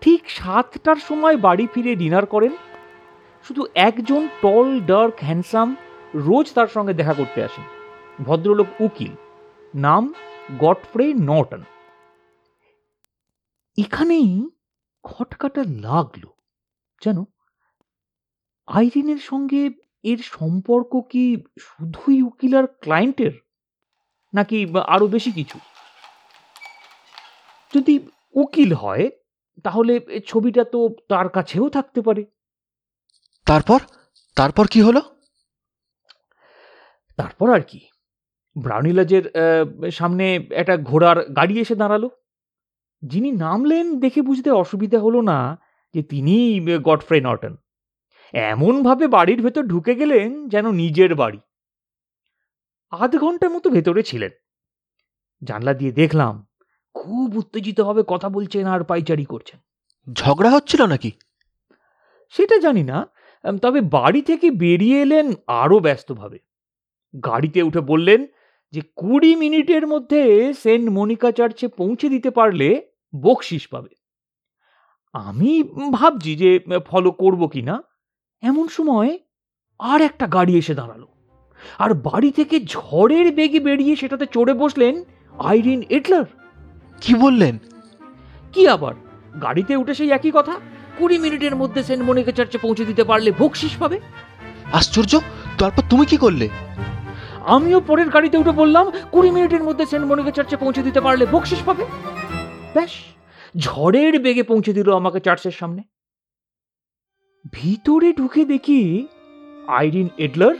ঠিক 0.00 0.30
সাতটার 0.30 0.96
সময় 0.96 1.36
বাড়ি 1.36 1.66
ফিরে 1.74 1.94
ডিনার 1.94 2.26
করেন। 2.26 2.56
শুধু 3.48 3.66
একজন 3.74 4.28
টল, 4.42 4.80
ডার্ক, 4.80 5.14
হ্যান্ডসাম 5.20 5.76
রোজ 6.14 6.52
তার 6.52 6.66
সঙ্গে 6.66 6.94
দেখা 6.94 7.14
করতে 7.14 7.44
আসেন। 7.44 7.64
ভদ্রলোক 8.24 8.66
উকিল। 8.80 9.12
নাম 9.74 10.14
গডফ্রে 10.58 11.14
নর্টন। 11.14 11.62
এখানেই 13.78 14.48
খটকাটা 15.02 15.64
লাগল, 15.66 16.26
জানো? 17.04 17.26
আইরিনের 18.66 19.18
সঙ্গে 19.18 19.70
এর 20.02 20.18
সম্পর্ক 20.22 21.00
কি 21.10 21.36
শুধুই 21.60 22.22
উকিল 22.22 22.58
আর 22.58 22.66
ক্লায়েন্টের? 22.66 23.32
নাকি 24.34 24.66
আরও 24.86 25.06
বেশি 25.06 25.32
কিছু? 25.32 25.58
যদি 27.74 28.08
উকিল 28.34 28.74
হয় 28.74 29.10
তাহলে 29.64 30.00
ছবিটা 30.26 30.64
তো 30.64 30.88
তার 31.08 31.28
কাছেও 31.28 31.68
থাকতে 31.68 32.00
পারে। 32.02 32.24
তারপর? 33.46 33.80
তারপর 34.36 34.66
কি 34.66 34.82
হলো? 34.82 35.00
তারপর 37.16 37.54
আর 37.54 37.60
কি। 37.60 37.80
ব্রাউনিলাজের 38.56 39.32
সামনে 39.90 40.46
একটা 40.50 40.76
ঘোড়ার 40.76 41.32
গাড়ি 41.32 41.60
এসে 41.60 41.74
দাঁড়াল। 41.74 42.08
যিনি 43.02 43.30
নামলেন 43.30 44.00
দেখে 44.00 44.22
বুঝতে 44.22 44.50
অসুবিধা 44.50 44.98
হলো 44.98 45.20
না 45.20 45.58
যে 45.94 46.02
তিনি 46.02 46.60
গডফ্রে 46.82 47.20
নর্টন। 47.20 47.56
এমনভাবে 48.34 49.06
বাড়ির 49.06 49.42
ভেতর 49.42 49.62
ঢুকে 49.62 49.94
গেলেন 49.94 50.48
যেন 50.48 50.70
নিজের 50.70 51.14
বাড়ি। 51.14 51.40
আধ 52.90 53.16
ঘণ্টার 53.16 53.50
মতো 53.50 53.70
ভেতরে 53.70 54.02
ছিলেন। 54.02 54.30
জানলা 55.42 55.74
দিয়ে 55.74 55.92
দেখলাম 55.92 56.46
খুব 56.94 57.36
উত্তেজিতভাবে 57.36 58.02
কথা 58.06 58.28
বলছেন 58.28 58.66
আর 58.66 58.84
পাইচারি 58.84 59.24
করছেন। 59.24 59.60
ঝগড়া 60.12 60.50
হচ্ছিল 60.50 60.82
নাকি? 60.86 61.10
সেটা 62.28 62.58
জানি 62.58 62.82
না 62.82 62.98
তবে 63.62 63.80
বাড়ি 63.80 64.22
থেকে 64.22 64.50
বেরিয়ে 64.50 65.02
এলেন 65.02 65.32
আরও 65.46 65.78
ব্যস্তভাবে। 65.78 66.38
গাড়িতে 67.26 67.62
উঠে 67.62 67.80
বললেন 67.80 68.26
যে 68.72 68.80
কুড়ি 68.96 69.36
মিনিটের 69.36 69.86
মধ্যে 69.86 70.52
সেন্ট 70.62 70.90
মনিকা 70.90 71.32
চার্চে 71.32 71.68
পৌঁছে 71.68 72.08
দিতে 72.08 72.30
পারলে 72.30 72.68
বকশিস 73.22 73.68
পাবে। 73.68 73.94
আমি 75.12 75.62
ভাবছি 75.92 76.36
যে 76.36 76.60
ফলো 76.86 77.10
করব 77.10 77.46
কি 77.46 77.62
না 77.62 77.82
এমন 78.42 78.68
সময় 78.68 79.18
আর 79.78 80.00
একটা 80.00 80.26
গাড়ি 80.26 80.58
এসে 80.58 80.74
দাঁড়াল। 80.74 81.06
আর 81.78 81.94
বাড়ি 81.94 82.30
থেকে 82.30 82.60
ঝড়ের 82.60 83.32
বেগে 83.32 83.60
বেরিয়ে 83.60 83.96
সেটাতে 83.96 84.26
চড়ে 84.32 84.54
বসলেন 84.54 85.04
আইরিন 85.38 85.82
এটলার। 85.88 86.24
কি 87.00 87.14
বললেন? 87.14 87.58
কি 88.52 88.68
আবার? 88.68 88.94
গাড়িতে 89.42 89.76
উঠে 89.76 89.94
সেই 89.94 90.10
একই 90.10 90.30
কথা? 90.34 90.60
কুড়ি 90.98 91.18
মিনিটের 91.18 91.56
মধ্যে 91.56 91.82
সেন্ট 91.82 92.04
মনিকা 92.04 92.32
চার্চে 92.32 92.58
পৌঁছে 92.58 92.84
দিতে 92.84 93.04
পারলে 93.04 93.32
বকশিস 93.38 93.76
পাবে? 93.76 94.00
আশ্চর্য! 94.72 95.20
তারপর 95.58 95.82
তুমি 95.90 96.06
কি 96.06 96.16
করলে? 96.16 96.48
আমিও 97.46 97.80
পরের 97.80 98.08
গাড়িতে 98.08 98.36
উঠে 98.38 98.52
বললাম 98.52 98.90
কুড়ি 99.12 99.30
মিনিটের 99.30 99.62
মধ্যে 99.62 99.86
সেন্ট 99.86 100.06
মনিকা 100.06 100.30
চার্চে 100.30 100.56
পৌঁছে 100.56 100.82
দিতে 100.82 101.00
পারলে 101.00 101.26
বকশিস 101.32 101.58
পাবে? 101.66 101.84
ব্যাস 102.74 102.90
ঝড়ের 103.56 104.18
বেগে 104.18 104.42
পৌঁছে 104.42 104.72
দিল 104.72 104.96
আমাকে 104.96 105.20
চার্চের 105.20 105.50
সামনে। 105.50 105.82
ভিতরে 107.44 108.12
ঢুকে 108.12 108.44
দেখি 108.44 109.06
আইরিন 109.68 110.08
এডলার, 110.18 110.54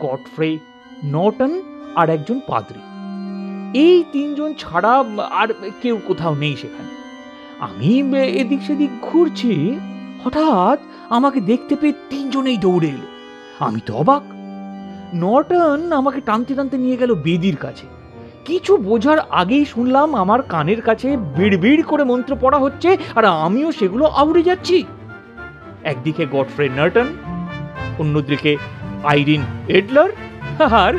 গডফ্রে 0.00 0.58
নর্টন 1.04 1.62
আর 1.96 2.10
একজন 2.10 2.40
পাদ্রী। 2.46 2.82
এই 3.78 4.04
তিনজন 4.12 4.54
ছাড়া 4.58 5.04
আর 5.30 5.48
কেউ 5.82 5.98
কোথাও 6.08 6.34
নেই 6.34 6.56
সেখানে। 6.56 6.92
আমি 7.60 7.90
এদিক 8.40 8.62
সেদিক 8.62 8.90
ঘুরছি, 9.02 9.52
হঠাৎ 10.24 10.78
আমাকে 11.08 11.40
দেখতে 11.40 11.76
পেয়ে 11.76 11.98
তিনজনেই 12.10 12.56
দৌড়ে 12.56 12.88
এলো। 12.88 13.08
আমি 13.58 13.80
তো 13.86 13.94
অবাক। 13.94 14.22
নটন 15.14 15.92
আমাকে 15.92 16.20
টানতে 16.20 16.54
টানতে 16.54 16.78
নিয়ে 16.78 16.96
গেল 16.96 17.14
বেদির 17.14 17.56
কাছে। 17.56 17.86
কিছু 18.44 18.76
বোঝার 18.76 19.18
আগেই 19.18 19.64
শুনলাম 19.64 20.14
আমার 20.14 20.42
কানের 20.42 20.80
কাছে 20.80 21.16
বিড়বিড় 21.16 21.82
করে 21.82 22.04
মন্ত্র 22.04 22.36
পড়া 22.40 22.58
হচ্ছে 22.58 22.96
আর 23.14 23.24
আমিও 23.24 23.72
সেগুলো 23.72 24.04
আউড়ে 24.04 24.42
যাচ্ছি। 24.42 24.84
একদিকে 25.92 26.24
গডফ্রে 26.34 26.66
নার্টন 26.78 27.08
অন্যদিকে 28.00 28.52
আইরিন 29.12 29.42
এডলার। 29.78 30.10
আর 30.84 30.94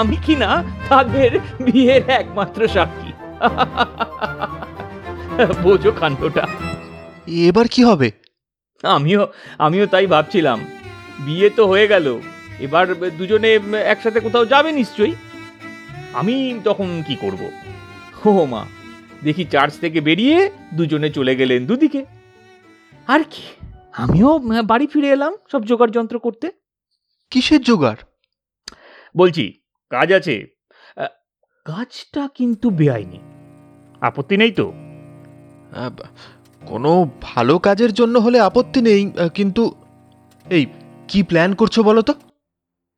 আমি 0.00 0.16
কি 0.24 0.34
না 0.42 0.50
তাদের 0.90 1.30
বিয়ের 1.66 2.02
একমাত্র 2.20 2.60
সাক্ষী। 2.74 3.12
বোঝো 5.64 5.90
কাণ্ডটা 6.00 6.44
এবার 7.48 7.66
কি 7.74 7.80
হবে? 7.88 8.08
আমিও 8.96 9.22
আমিও 9.66 9.86
তাই 9.92 10.06
ভাবছিলাম। 10.14 10.58
বিয়ে 11.26 11.48
তো 11.58 11.62
হয়ে 11.70 11.86
গেল। 11.92 12.06
এবার 12.66 12.86
দুজনে 13.18 13.50
একসাথে 13.92 14.18
কোথাও 14.26 14.44
যাবে 14.52 14.70
নিশ্চয়ই? 14.80 15.14
আমি 16.20 16.34
তখন 16.68 16.88
কি 17.06 17.14
করব? 17.22 17.42
ও 18.26 18.30
মা 18.52 18.62
দেখি 19.26 19.44
চার্চ 19.52 19.72
থেকে 19.82 19.98
বেরিয়ে 20.08 20.36
দুজনে 20.78 21.08
চলে 21.16 21.32
গেলেন 21.40 21.60
দুদিকে। 21.70 22.00
আর 23.14 23.22
কি? 23.32 23.44
আমিও 23.94 24.38
বাড়ি 24.66 24.86
ফিরে 24.86 25.08
এলাম 25.08 25.32
সব 25.52 25.64
জোগাড় 25.64 25.90
যন্ত্র 25.90 26.18
করতে। 26.18 26.52
কিসের 27.30 27.62
জোগাড়? 27.62 27.96
বলছি 29.16 29.52
কাজ 29.90 30.12
আছে। 30.12 30.46
কাজটা 31.64 32.28
কিন্তু 32.34 32.70
বেআইনি। 32.70 33.18
আপত্তি 34.00 34.36
নেই 34.36 34.50
তো? 34.50 34.72
কোনো 36.66 37.10
ভালো 37.20 37.58
কাজের 37.58 37.92
জন্য 37.92 38.18
হলে 38.18 38.40
আপত্তি 38.40 38.80
নেই 38.82 39.12
কিন্তু 39.34 39.74
এই 40.50 40.66
কি 41.08 41.22
প্ল্যান 41.22 41.54
করছ 41.54 41.80
বলো 41.80 42.02
তো? 42.02 42.14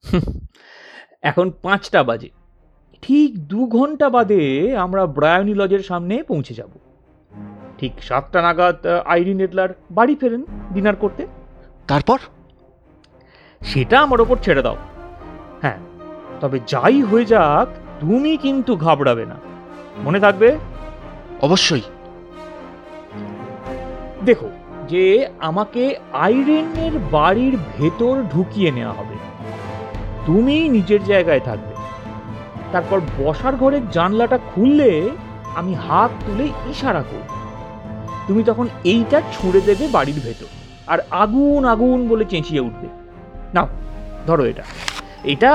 এখন 1.22 1.50
পাঁচটা 1.50 2.02
বাজে। 2.02 2.28
ঠিক 3.02 3.48
দু 3.48 3.66
ঘণ্টা 3.66 4.10
বাদে 4.10 4.76
আমরা 4.76 5.06
ব্রায়নি 5.06 5.54
লজের 5.54 5.80
সামনে 5.80 6.22
পৌঁছে 6.22 6.54
যাব। 6.54 6.91
ঠিক 7.82 8.02
সাতটা 8.02 8.42
নাগাদ 8.42 8.86
আইরিন 8.86 9.40
এডলার 9.40 9.68
বাড়ি 9.90 10.14
ফেরেন 10.14 10.44
ডিনার 10.72 10.96
করতে। 10.96 11.26
তারপর? 11.86 12.18
সেটা 13.62 14.00
আমার 14.00 14.20
ওপর 14.20 14.36
ছেড়ে 14.36 14.62
দাও। 14.62 14.76
হ্যাঁ 15.62 15.78
তবে 16.40 16.60
যাই 16.66 17.02
হয়ে 17.02 17.24
যাক 17.24 17.68
তুমি 18.00 18.36
কিন্তু 18.36 18.76
ঘাবড়াবে 18.76 19.26
না। 19.26 19.34
মনে 20.04 20.20
থাকবে? 20.20 20.58
অবশ্যই। 21.42 21.80
দেখো 24.24 24.50
যে 24.88 25.28
আমাকে 25.38 25.96
আইরেনের 26.12 26.98
বাড়ির 26.98 27.56
ভেতর 27.78 28.22
ঢুকিয়ে 28.32 28.70
নেওয়া 28.70 28.92
হবে। 28.92 29.14
তুমি 30.26 30.68
নিজের 30.68 31.04
জায়গায় 31.04 31.40
থাকবে। 31.40 31.74
তারপর 32.72 33.00
বসার 33.18 33.56
ঘরের 33.56 33.90
জানলাটা 33.90 34.38
খুললে 34.54 35.10
আমি 35.54 35.74
হাত 35.74 36.10
তুলে 36.26 36.44
ইশারা 36.44 37.02
করব। 37.02 37.41
তুমি 38.26 38.42
তখন 38.44 38.66
এইটা 38.84 39.18
ছুঁড়ে 39.32 39.60
দেবে 39.60 39.88
বাড়ির 39.88 40.20
ভেতর। 40.24 40.50
আর 40.86 40.98
আগুন 41.10 41.64
আগুন 41.64 42.08
বলে 42.08 42.24
চেঁচিয়ে 42.24 42.60
উঠবে। 42.60 42.88
নাও 43.54 43.68
ধরো 44.26 44.44
এটা। 44.44 44.62
এটা 45.24 45.50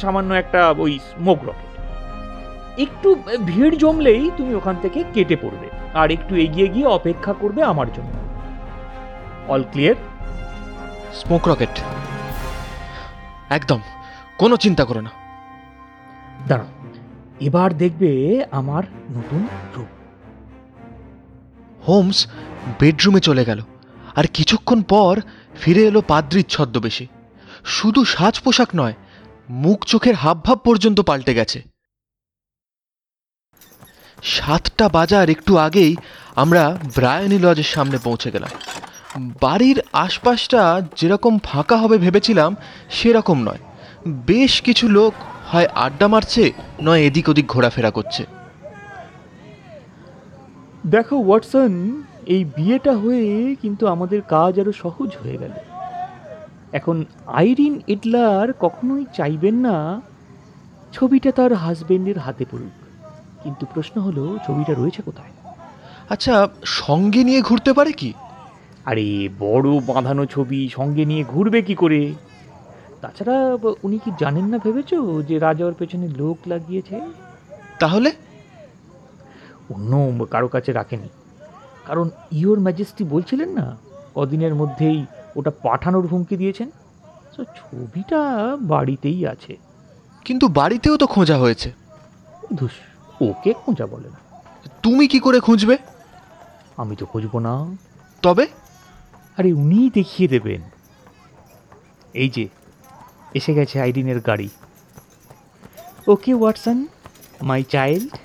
সামান্য 0.00 0.34
একটা 0.34 0.60
ওই 0.78 0.92
স্মোক 0.98 1.40
রকেট 1.44 1.68
একটু 2.78 3.08
ভিড় 3.44 3.76
জমলেই 3.76 4.30
তুমি 4.36 4.54
ওখান 4.54 4.76
থেকে 4.82 5.04
কেটে 5.14 5.36
পড়বে। 5.36 5.68
আর 5.94 6.10
একটু 6.10 6.36
এগিয়ে 6.36 6.68
গিয়ে 6.68 6.86
অপেক্ষা 6.86 7.32
করবে 7.32 7.62
আমার 7.62 7.88
জন্য। 7.92 8.12
অল 9.48 9.62
ক্লিয়ার 9.72 9.94
স্মোক 11.14 11.48
রকেট 11.48 11.74
একদম 13.50 13.80
কোনো 14.38 14.56
চিন্তা 14.56 14.84
করো 14.84 15.00
না। 15.00 15.10
দাঁড়াও 16.48 16.68
এবার 17.40 17.70
দেখবে 17.76 18.10
আমার 18.50 18.82
নতুন 19.10 19.42
রূপ। 19.76 19.97
হোমস 21.86 22.26
বেডরুমে 22.80 23.20
চলে 23.20 23.44
গেল। 23.44 23.60
আর 24.16 24.24
কিছুক্ষণ 24.24 24.82
পর 24.82 25.20
ফিরে 25.60 25.82
এলো 25.84 26.00
পাদ্রির 26.00 26.44
ছদ্মবেশে। 26.48 27.06
শুধু 27.64 28.04
সাজ 28.04 28.40
পোশাক 28.40 28.68
নয়, 28.76 28.94
মুখ 29.50 29.84
চোখের 29.84 30.14
হাবভাব 30.14 30.58
পর্যন্ত 30.58 31.00
পাল্টে 31.00 31.34
গেছে। 31.34 31.62
সাতটা 34.22 34.88
বাজার 34.88 35.30
একটু 35.30 35.56
আগেই 35.56 35.96
আমরা 36.36 36.78
ব্রায়ানি 36.94 37.38
লজের 37.38 37.64
সামনে 37.64 37.98
পৌঁছে 37.98 38.30
গেলাম। 38.30 38.50
বাড়ির 39.40 39.82
আশপাশটা 39.92 40.80
যেরকম 40.96 41.38
ফাঁকা 41.38 41.76
হবে 41.76 41.98
ভেবেছিলাম, 41.98 42.56
সেরকম 42.90 43.42
নয়। 43.42 43.58
বেশ 44.08 44.62
কিছু 44.62 44.88
লোক 44.88 45.14
হয় 45.52 45.66
আড্ডা 45.66 46.08
মারছে, 46.08 46.52
নয় 46.82 47.00
এদিক 47.00 47.28
ওদিক 47.28 47.46
ঘোরাফেরা 47.46 47.90
করছে। 47.90 48.26
দেখো 50.90 51.16
ওয়াটসন 51.16 52.02
এই 52.26 52.44
বিয়েটা 52.56 52.92
হয়ে 52.96 53.56
কিন্তু 53.62 53.86
আমাদের 53.86 54.22
কাজ 54.22 54.60
আরও 54.60 54.72
সহজ 54.72 55.10
হয়ে 55.22 55.36
গেল। 55.36 55.54
এখন 56.72 57.04
আইরিন 57.26 57.80
ইটলার 57.86 58.52
কখনোই 58.52 59.04
চাইবেন 59.14 59.54
না 59.54 60.00
ছবিটা 60.92 61.30
তার 61.30 61.52
হাজবেন্ডের 61.54 62.18
হাতে 62.18 62.44
পড়ুক। 62.50 62.76
কিন্তু 63.42 63.66
প্রশ্ন 63.74 64.00
হলো 64.00 64.38
ছবিটা 64.46 64.74
রয়েছে 64.74 65.02
কোথায়? 65.02 65.32
আচ্ছা 66.10 66.48
সঙ্গে 66.64 67.24
নিয়ে 67.24 67.40
ঘুরতে 67.42 67.72
পারে 67.72 67.92
কি? 67.92 68.12
আরে 68.84 69.28
বড় 69.38 69.80
বাঁধানো 69.80 70.26
ছবি 70.26 70.68
সঙ্গে 70.68 71.04
নিয়ে 71.04 71.24
ঘুরবে 71.24 71.62
কি 71.62 71.74
করে? 71.74 72.12
তাছাড়া 73.00 73.56
উনি 73.82 73.98
কি 74.04 74.10
জানেন 74.18 74.44
না 74.44 74.58
ভেবেছো 74.58 75.22
যে 75.22 75.38
রাজা 75.38 75.64
ওর 75.66 75.74
পেছনে 75.78 76.08
লোক 76.08 76.36
লাগিয়েছে? 76.46 77.00
তাহলে? 77.78 78.10
অন্য 79.74 80.26
কারও 80.30 80.48
কাছে 80.48 80.72
রাখেনি। 80.72 81.08
কারণ 81.84 82.10
ইওর 82.32 82.60
ম্যাজেস্টি 82.60 83.04
বলছিলেন 83.04 83.48
না 83.48 83.76
কদিনের 84.14 84.54
মধ্যেই 84.54 85.06
ওটা 85.36 85.50
পাঠানোর 85.62 86.06
হুমকি 86.06 86.36
দিয়েছেন? 86.36 86.70
তো 87.36 87.44
ছবিটা 87.44 88.20
বাড়িতেই 88.60 89.26
আছে। 89.26 89.56
কিন্তু 90.24 90.48
বাড়িতেও 90.48 90.96
তো 90.96 91.06
খোঁজা 91.06 91.38
হয়েছে। 91.38 91.72
ধুস 92.54 92.70
ওকে 93.20 93.52
খোঁজা 93.52 93.86
বলে 93.86 94.08
না। 94.08 94.40
তুমি 94.82 95.08
কি 95.08 95.20
করে 95.20 95.40
খুঁজবে? 95.40 95.78
আমি 96.76 96.96
তো 96.96 97.06
খুঁজবো 97.06 97.38
না। 97.38 97.76
তবে? 98.22 98.46
আরে 99.38 99.52
উনিই 99.52 99.90
দেখিয়ে 99.90 100.28
দেবেন। 100.28 100.60
এই 102.14 102.28
যে 102.28 102.48
এসে 103.34 103.54
গেছে 103.54 103.80
আইডিনের 103.80 104.20
গাড়ি। 104.20 104.48
Okay 106.08 106.34
Watson 106.34 106.86
my 107.42 107.62
child. 107.62 108.16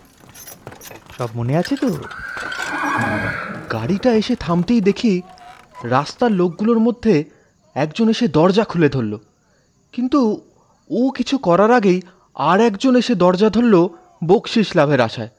সব 1.17 1.30
মনে 1.36 1.54
আছে 1.58 1.76
তো? 1.76 1.89
গাড়িটা 3.71 4.12
এসে 4.13 4.36
থামতেই 4.36 4.82
দেখি 4.82 5.21
রাস্তার 5.84 6.32
লোকগুলোর 6.32 6.80
মধ্যে 6.80 7.23
একজন 7.76 8.10
এসে 8.10 8.28
দরজা 8.28 8.63
খুলে 8.63 8.89
ধরল। 8.89 9.17
কিন্তু 9.93 10.19
ও 10.89 11.02
কিছু 11.10 11.38
করার 11.38 11.71
আগেই 11.71 12.02
আর 12.36 12.60
একজন 12.62 12.95
এসে 12.95 13.15
দরজা 13.15 13.49
ধরল 13.49 13.76
বকশিস 14.28 14.76
লাভের 14.76 15.02
আশায়। 15.02 15.30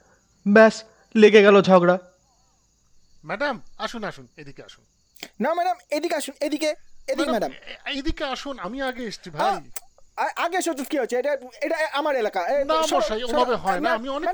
ব্যাস 0.46 0.74
লেগে 1.16 1.42
গেল 1.42 1.56
ঝগড়া। 1.62 1.98
ম্যাডাম 3.24 3.60
আসুন 3.78 4.04
আসুন 4.04 4.26
এদিকে 4.36 4.62
আসুন। 4.62 4.84
না 5.40 5.50
ম্যাডাম 5.54 5.76
এদিকে 5.90 6.14
আসুন 6.14 6.34
এদিকে 6.40 6.70
এদিকে 7.08 7.30
ম্যাডাম 7.30 7.52
এদিকে 7.90 8.24
আসুন 8.24 8.58
আমি 8.58 8.78
আগে 8.82 9.02
এসছি 9.04 9.28
ভাই। 9.30 9.54
আগে 10.38 10.56
এসো 10.58 10.72
কি 10.84 10.96
হচ্ছে 10.98 11.16
এটা 11.18 11.32
এটা 11.62 11.76
আমার 11.92 12.14
এলাকা 12.16 12.40
না 12.64 12.74
মশাই 12.92 13.22
ওভাবে 13.26 13.54
হয় 13.56 13.80
না 13.80 13.90
আমি 13.98 14.08
অনেক 14.08 14.28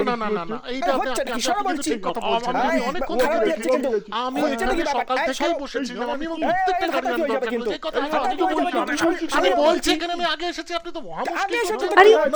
না 0.00 0.14
না 0.16 0.28
না 0.28 0.42
না 0.44 0.56
এইটা 0.68 0.90
আপনি 0.94 1.08
সরো 1.42 1.60
কিন্তু 1.60 1.68
বলছি। 1.70 1.90
কথা 2.02 2.20
বলছেন 2.26 2.54
এই, 2.56 2.62
আমি 2.64 2.80
অনেক 2.90 3.02
লাগছে 3.40 3.66
কিন্তু। 3.66 3.90
আমি 4.18 4.38
এখানে 4.54 4.72
সকাল 4.96 5.16
থেকেই। 5.28 5.52
বসেছিলাম 5.62 6.08
আমি 6.10 6.24
প্রত্যেকটা 6.64 7.00
হয়ে 7.12 7.28
যাবে 7.28 7.28
দরকার 7.34 7.50
কিন্তু। 7.54 7.70
কথা 7.82 7.98
আমি 8.00 8.10
আগে 8.22 8.44
বলছি 8.46 8.76
আমি 9.38 9.50
বলছি 9.52 9.62
বলছি। 9.64 9.90
এখানে 9.92 10.12
আমি 10.12 10.26
আগে 10.34 10.46
এসেছি 10.46 10.72
আপনি 10.74 10.90
তো 10.90 11.00
আগে 11.00 11.06
মহামুশকিল 11.08 11.56
এসেছ 11.64 11.80
তো 11.82 11.86
করেন। 11.86 11.98
কি 11.98 12.00
আরে, 12.00 12.10
আরে, 12.16 12.34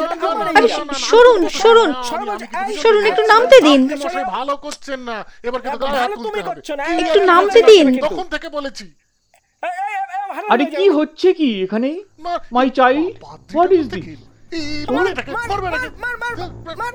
এরিয়া। 0.59 0.79
না, 0.79 0.81
না, 0.81 0.93
না, 0.93 0.97
সরুন, 1.11 1.41
আমি- 1.41 1.57
সরুন। 1.61 1.91
আমি- 1.91 2.31
আমি 2.57 2.69
কিছু 2.69 2.81
সরুন, 2.83 2.97
বলছি 2.97 3.09
একটু 3.11 3.23
নামতে 3.33 3.57
দিন। 3.61 3.81
মশাই 3.97 4.27
ভালো 4.37 4.55
করছেন 4.57 5.01
না 5.01 5.17
এবার 5.43 5.61
কিন্তু 5.64 5.79
ভালো 5.88 6.14
তুমি 6.17 6.41
তুলতে 6.41 6.73
না, 6.77 6.85
একটু 7.03 7.21
নামতে 7.33 7.61
দিন। 7.62 7.87
তখন 8.07 8.27
থেকে 8.31 8.49
বলেছি 8.51 8.87
এই, 9.62 9.75
এই, 9.83 9.93
এই, 9.93 10.05
এই, 10.17 10.27
ভালো 10.35 10.38
আরে 10.53 10.65
কি 10.75 10.85
হচ্ছে 10.99 11.29
কি 11.39 11.49
এখানে? 11.65 11.91
My 12.57 12.67
child 12.79 13.05
what 13.55 13.71
is 13.79 13.85
this 13.95 14.07
মার। 14.95 16.93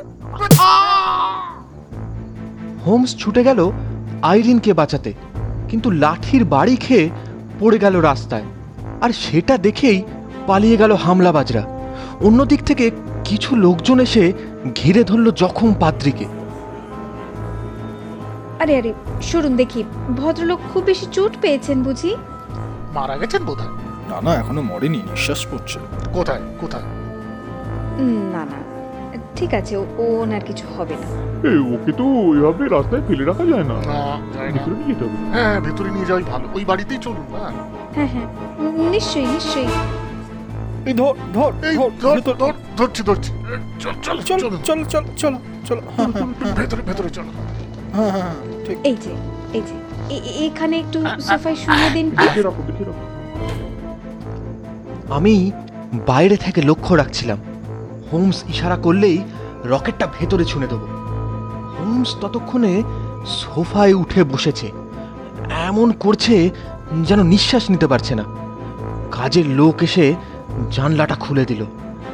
হোমস 2.86 3.12
ছুটে 3.22 3.42
গেল 3.44 3.60
আইরিনকে 4.32 4.72
বাঁচাতে 4.82 5.12
কিন্তু 5.70 5.88
লাঠির 6.04 6.44
বাড়ি 6.54 6.76
খেয়ে 6.86 7.06
পড়ে 7.60 7.78
গেল 7.84 7.96
রাস্তায়। 8.10 8.48
আর 9.04 9.12
সেটা 9.24 9.56
দেখেই 9.68 10.00
পালিয়ে 10.48 10.78
গেল 10.78 10.92
হামলাবাজরা। 11.04 11.64
অন্যদিক 12.28 12.62
থেকে 12.70 12.86
কিছু 13.30 13.52
লোকজন 13.66 13.98
এসে 14.00 14.24
ঘিরে 14.76 15.02
ধরল 15.10 15.28
জখম 15.42 15.70
পাদ্রিকে। 15.82 16.28
আরে 18.62 18.74
আরে 18.80 18.92
সরুন 19.30 19.54
দেখি 19.62 19.82
ভদ্রলোক 20.20 20.60
খুব 20.72 20.84
বেশি 20.90 21.06
চোট 21.16 21.34
পেয়েছেন 21.42 21.78
বুঝি? 21.84 22.12
মারা 22.94 23.18
গেছেন 23.18 23.44
বোধহয়? 23.44 23.70
না 24.10 24.22
না 24.22 24.36
এখনও 24.36 24.62
মরেনি 24.62 24.98
নিঃশ্বাস 24.98 25.46
পড়ছে। 25.52 25.80
কোথায়? 26.14 26.42
কোথায়? 26.62 26.84
না 28.32 28.46
না 28.46 28.60
ঠিক 29.36 29.54
আছে 29.54 29.78
ও- 29.78 29.86
ওনার 29.98 30.42
কিছু 30.42 30.68
হবে 30.78 30.96
না। 30.96 31.08
ওকে 31.76 31.92
তো 31.92 32.04
এভাবে 32.38 32.70
রাস্তায় 32.70 33.02
ফেলে 33.08 33.26
রাখা 33.26 33.46
যায় 33.46 33.64
না। 33.64 33.74
না 33.74 34.18
যায় 34.34 34.48
না। 34.48 34.52
ভিতরে 34.52 34.76
নিয়ে 34.76 34.88
যেতে 34.88 35.04
হবে। 35.06 35.18
হ্যাঁ 35.32 35.60
ভেতরে 35.60 35.92
নিয়ে 35.92 36.06
যাওয়াই 36.06 36.24
ভালো। 36.24 36.48
ওই 36.54 36.66
বাড়িতেই 36.66 36.98
চলুন 36.98 37.26
না? 37.32 37.52
হ্যাঁ 37.96 38.08
হ্যাঁ 38.08 38.28
নিশ্চয়ই 38.90 39.26
নিশ্চয়ই। 39.26 39.68
এই 40.86 40.94
ধর 40.94 41.14
ধর 41.34 41.52
এই 41.66 41.78
ধর 42.02 42.34
ধর 42.40 42.54
ধরছি 42.78 43.04
ধরছি। 43.04 43.32
চল 43.80 43.92
চল 44.02 44.22
চল 44.22 44.40
চল। 44.40 44.84
চল 44.84 44.84
চল 44.84 45.36
চল 45.66 45.80
হ্যাঁ, 45.98 46.08
হ্যাঁ, 46.08 46.28
হ্যাঁ, 46.44 46.56
ভেতরে 46.56 46.82
ভেতরে 46.82 47.10
চলো। 47.10 47.32
হ্যাঁ, 47.94 48.12
হ্যাঁ, 48.12 48.22
হ্যাঁ, 48.22 48.66
ঠিক। 48.66 48.78
এই 48.84 48.96
যে 49.02 49.12
এই 49.54 49.62
যে 49.62 50.46
এখানে 50.46 50.80
একটু 50.80 51.06
সোফায় 51.20 51.56
শুয়ে 51.56 51.90
দিন 51.90 52.12
আমি 55.10 55.52
বাইরে 56.08 56.38
থেকে 56.38 56.62
লক্ষ্য 56.62 56.96
রাখছিলাম। 56.96 57.38
হোমস 58.12 58.44
ইশারা 58.50 58.76
করলেই 58.76 59.24
রকেটটা 59.66 60.08
ভেতরে 60.20 60.46
ছুঁড়ে 60.46 60.68
দেবো। 60.68 60.88
হোমস 61.80 62.16
ততক্ষণে 62.22 62.84
সোফায় 63.26 63.94
উঠে 63.94 64.24
বসেছে। 64.24 64.72
এমন 65.68 65.92
করছে 65.92 66.50
যেন 67.04 67.24
নিঃশ্বাস 67.24 67.70
নিতে 67.70 67.88
পারছে 67.88 68.16
না। 68.16 68.24
কাজের 69.12 69.48
লোক 69.48 69.84
এসে 69.84 70.16
জানলাটা 70.72 71.16
খুলে 71.16 71.46
দিল। 71.46 71.66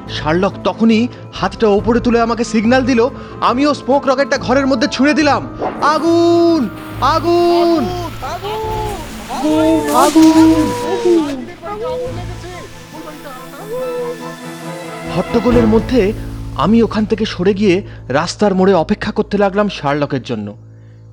শার্লক 0.10 0.54
তখনই 0.64 1.08
হাতটা 1.34 1.68
ওপরে 1.68 2.00
তুলে 2.00 2.22
আমাকে 2.22 2.44
সিগন্যাল 2.44 2.84
দিল। 2.86 3.10
আমিও 3.42 3.74
স্মোক 3.74 4.08
রকেটটা 4.08 4.38
ঘরের 4.38 4.68
মধ্যে 4.68 4.88
ছুঁড়ে 4.88 5.14
দিলাম। 5.14 5.48
আগুন! 5.82 6.70
আগুন! 7.02 7.86
আগুন! 9.94 10.68
হট্টগোলের 15.16 15.68
মধ্যে 15.68 16.14
আমি 16.56 16.82
ওখান 16.82 17.06
থেকে 17.06 17.26
সরে 17.26 17.54
গিয়ে 17.54 17.84
রাস্তার 18.08 18.54
মোড়ে 18.54 18.74
অপেক্ষা 18.74 19.12
করতে 19.12 19.38
লাগলাম 19.38 19.70
শার্লকের 19.70 20.22
জন্য। 20.22 20.58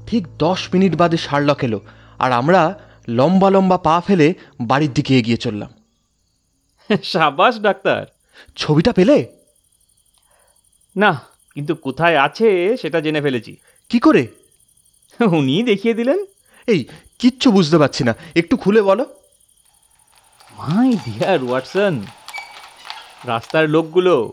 ঠিক 0.06 0.26
দশ 0.38 0.68
মিনিট 0.72 0.96
বাদে 0.96 1.16
শার্লক 1.16 1.64
এলো 1.64 1.80
আর 2.18 2.32
আমরা 2.32 2.78
লম্বা 3.08 3.50
লম্বা 3.50 3.76
পা 3.76 4.00
ফেলে 4.00 4.34
বাড়ির 4.60 4.92
দিকে 4.92 5.18
এগিয়ে 5.18 5.36
চললাম। 5.36 5.68
সাবাস 7.02 7.60
ডাক্তার! 7.60 8.06
ছবিটা 8.56 8.92
পেলে? 8.92 9.26
না 10.96 11.20
কিন্তু 11.54 11.74
কোথায় 11.74 12.16
আছে 12.20 12.76
সেটা 12.76 13.00
জেনে 13.00 13.20
ফেলেছি। 13.20 13.56
কি 13.88 13.98
করে? 13.98 14.26
উনি 15.38 15.62
দেখিয়ে 15.62 15.94
দিলেন। 15.94 16.24
এই 16.66 16.84
কিচ্ছু 17.18 17.50
বুঝতে 17.50 17.78
পারছি 17.78 18.04
না। 18.04 18.14
একটু 18.34 18.56
খুলে 18.56 18.82
বলো। 18.82 19.04
মাই 20.58 20.92
ডিয়ার 20.92 21.44
ওয়াটসন 21.44 22.02
রাস্তার 23.24 23.68
লোকগুলো 23.68 24.32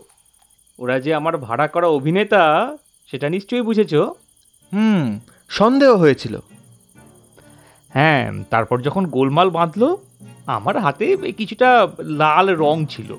ওরা 0.78 1.00
যে 1.00 1.14
আমার 1.14 1.36
ভাড়া 1.36 1.66
করা 1.66 1.86
অভিনেতা 1.86 2.76
সেটা 3.06 3.28
নিশ্চয়ই 3.28 3.62
বুঝেছ? 3.62 3.94
হুম 4.72 5.18
সন্দেহ 5.48 5.96
হয়েছিল। 5.96 6.38
হ্যাঁ 7.88 8.32
তারপর 8.50 8.80
যখন 8.80 9.06
গোলমাল 9.06 9.50
বাঁধলো 9.50 9.98
আমার 10.46 10.78
হাতে 10.78 11.16
কিছুটা 11.16 11.88
লাল 11.98 12.56
রং 12.56 12.86
ছিল। 12.86 13.16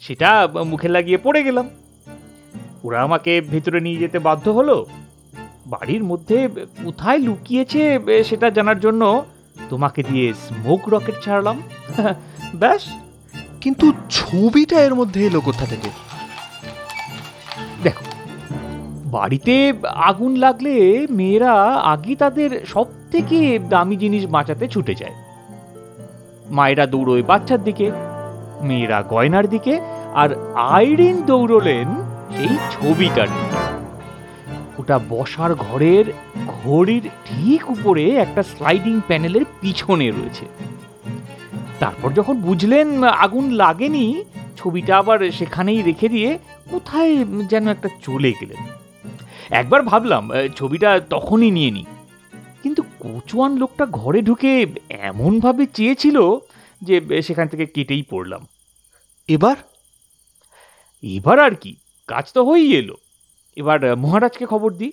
সেটা 0.00 0.48
মুখে 0.66 0.88
লাগিয়ে 0.88 1.18
পড়ে 1.18 1.42
গেলাম। 1.42 1.70
ওরা 2.84 3.02
আমাকে 3.02 3.40
ভেতরে 3.40 3.80
নিয়ে 3.80 3.96
যেতে 3.96 4.18
বাধ্য 4.18 4.50
হলো। 4.50 4.86
বাড়ির 5.66 6.04
মধ্যে 6.04 6.48
কোথায় 6.84 7.18
লুকিয়েছে 7.18 7.98
সেটা 8.24 8.50
জানার 8.50 8.80
জন্য 8.80 9.24
তোমাকে 9.70 10.02
দিয়ে 10.02 10.34
স্মোক 10.34 10.88
রকেট 10.88 11.14
ছাড়লাম। 11.22 11.62
ব্যাস। 12.54 12.86
কিন্তু 13.60 13.92
ছবিটা 14.10 14.80
এর 14.80 14.94
মধ্যে 14.94 15.26
এলো 15.26 15.40
কোথা 15.40 15.66
থেকে? 15.66 15.90
দেখো 17.82 18.04
বাড়িতে 19.04 19.72
আগুন 19.84 20.36
লাগলে 20.36 21.06
মেয়েরা 21.10 21.52
আগে 21.64 22.14
তাদের 22.14 22.66
সব 22.66 22.86
থেকে 23.12 23.58
দামি 23.58 23.96
জিনিস 23.96 24.26
বাঁচাতে 24.26 24.68
ছুটে 24.68 24.94
যায়। 24.94 25.12
মায়েরা 26.46 26.86
দৌড়োয় 26.86 27.22
বাচ্চার 27.22 27.64
দিকে 27.64 27.90
মেয়েরা 28.60 29.02
গয়নার 29.02 29.48
দিকে 29.48 29.80
আর 30.14 30.54
আইরিন 30.54 31.22
দৌড়লেন 31.22 31.88
সেই 32.36 32.56
ছবিটার 32.70 33.28
দিকে। 33.28 33.71
ওটা 34.78 35.00
বসার 35.08 35.54
ঘরের 35.54 36.04
ঘড়ির 36.46 37.10
ঠিক 37.24 37.70
উপরে 37.70 38.10
একটা 38.10 38.42
স্লাইডিং 38.42 39.00
প্যানেলের 39.06 39.44
পিছনে 39.60 40.10
রয়েছে। 40.10 40.46
তারপর 41.78 42.12
যখন 42.12 42.40
বুঝলেন 42.40 43.02
আগুন 43.04 43.50
লাগেনি 43.50 44.24
ছবিটা 44.56 44.98
আবার 44.98 45.30
সেখানেই 45.30 45.82
রেখে 45.82 46.08
দিয়ে 46.08 46.38
কোথায় 46.70 47.24
যেন 47.24 47.68
একটা 47.68 47.88
চলে 48.02 48.32
গেলেন। 48.40 48.64
একবার 49.50 49.82
ভাবলাম 49.82 50.30
ছবিটা 50.56 51.00
তখনই 51.10 51.50
নিয়ে 51.50 51.70
নিই। 51.70 51.84
কিন্তু 52.62 52.82
কোচওয়ান 52.98 53.56
লোকটা 53.56 53.86
ঘরে 53.86 54.22
ঢুকে 54.22 54.66
এমনভাবে 54.90 55.66
চেয়েছিল 55.66 56.20
যে 56.82 57.22
সেখান 57.22 57.48
থেকে 57.48 57.66
কেটেই 57.66 58.02
পড়লাম। 58.02 58.46
এবার? 59.28 59.56
এবার 61.02 61.40
আর 61.40 61.54
কি 61.54 61.76
কাজ 62.06 62.32
তো 62.32 62.44
হয়েই 62.44 62.76
এলো। 62.76 62.96
এবার 63.56 63.96
মহারাজকে 63.96 64.44
খবর 64.46 64.70
দিই। 64.72 64.92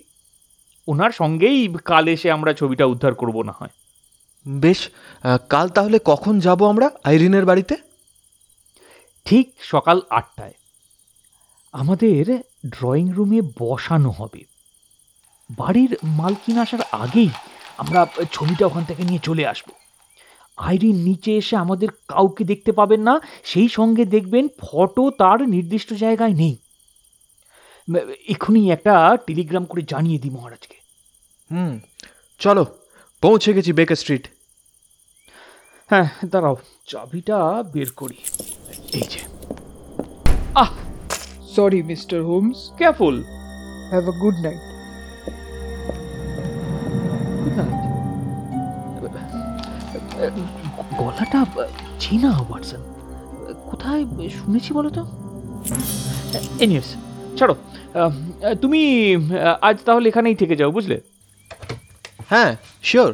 ওনার 0.88 1.10
সঙ্গেই 1.10 1.58
কাল 1.84 2.08
এসে 2.08 2.28
আমরা 2.30 2.52
ছবিটা 2.52 2.84
উদ্ধার 2.84 3.14
করব 3.14 3.42
না 3.42 3.52
হয়। 3.58 3.72
বেশ 4.48 4.80
কাল 5.48 5.68
তাহলে 5.68 5.98
কখন 6.04 6.38
যাব 6.38 6.60
আমরা 6.68 6.90
আইরিনের 7.04 7.44
বাড়িতে? 7.44 7.76
ঠিক 9.24 9.46
সকাল 9.60 10.00
আটটায়। 10.10 10.54
আমাদের 11.72 12.38
ড্রয়িং 12.66 13.12
রুমে 13.12 13.40
বসানো 13.58 14.10
হবে। 14.10 14.40
বাড়ির 15.50 15.96
মালকিন 16.04 16.58
আসার 16.58 16.82
আগেই 16.92 17.30
আমরা 17.78 18.06
ছবিটা 18.32 18.66
ওখান 18.66 18.84
থেকে 18.84 19.02
নিয়ে 19.02 19.18
চলে 19.22 19.44
আসব। 19.46 19.68
আইরিন 20.56 20.96
নিচে 20.96 21.36
এসে 21.36 21.54
আমাদের 21.56 21.88
কাউকে 22.08 22.42
দেখতে 22.44 22.72
পাবেন 22.72 23.00
না 23.00 23.14
সেই 23.44 23.68
সঙ্গে 23.68 24.04
দেখবেন 24.04 24.44
ফটো 24.58 25.10
তার 25.10 25.48
নির্দিষ্ট 25.48 25.92
জায়গায় 25.94 26.34
নেই। 26.34 26.56
এক্ষুনি 28.28 28.70
একটা 28.70 29.16
টেলিগ্রাম 29.26 29.64
করে 29.64 29.82
জানিয়ে 29.88 30.18
দিই 30.18 30.30
মহারাজকে। 30.30 30.76
হুম 31.50 31.80
চলো 32.38 32.66
পৌঁছে 33.22 33.52
গেছি 33.52 33.72
বেকার 33.72 33.96
স্ট্রিট। 33.96 34.28
হ্যাঁ 35.86 36.08
দাঁড়াও 36.26 36.56
চাবিটা 36.86 37.64
বের 37.72 37.90
করি। 37.92 38.14
এই 38.92 39.02
যে। 39.10 39.20
আহ! 40.54 40.70
Sorry 41.56 41.82
mister 41.82 42.22
Holmes 42.22 42.70
careful 42.78 43.22
have 43.90 44.08
a 44.08 44.12
good 44.12 44.36
night. 44.44 44.62
Good 47.40 47.54
night 47.56 47.90
গলাটা 50.98 51.46
চেনা 52.00 52.38
ওয়াটসন 52.38 52.82
কোথায় 53.70 54.04
শুনেছি 54.30 54.72
বলো 54.72 54.90
তো? 54.90 55.06
এনিওয়েস 56.60 57.09
ছাড়ো 57.40 57.54
আহ, 58.00 58.12
তুমি 58.62 58.80
আজ 59.62 59.76
তাহলে 59.86 60.06
এখানেই 60.08 60.36
থেকে 60.42 60.54
যাও 60.56 60.70
বুঝলে? 60.70 60.96
হ্যাঁ 62.30 62.50
শিওর 62.82 63.12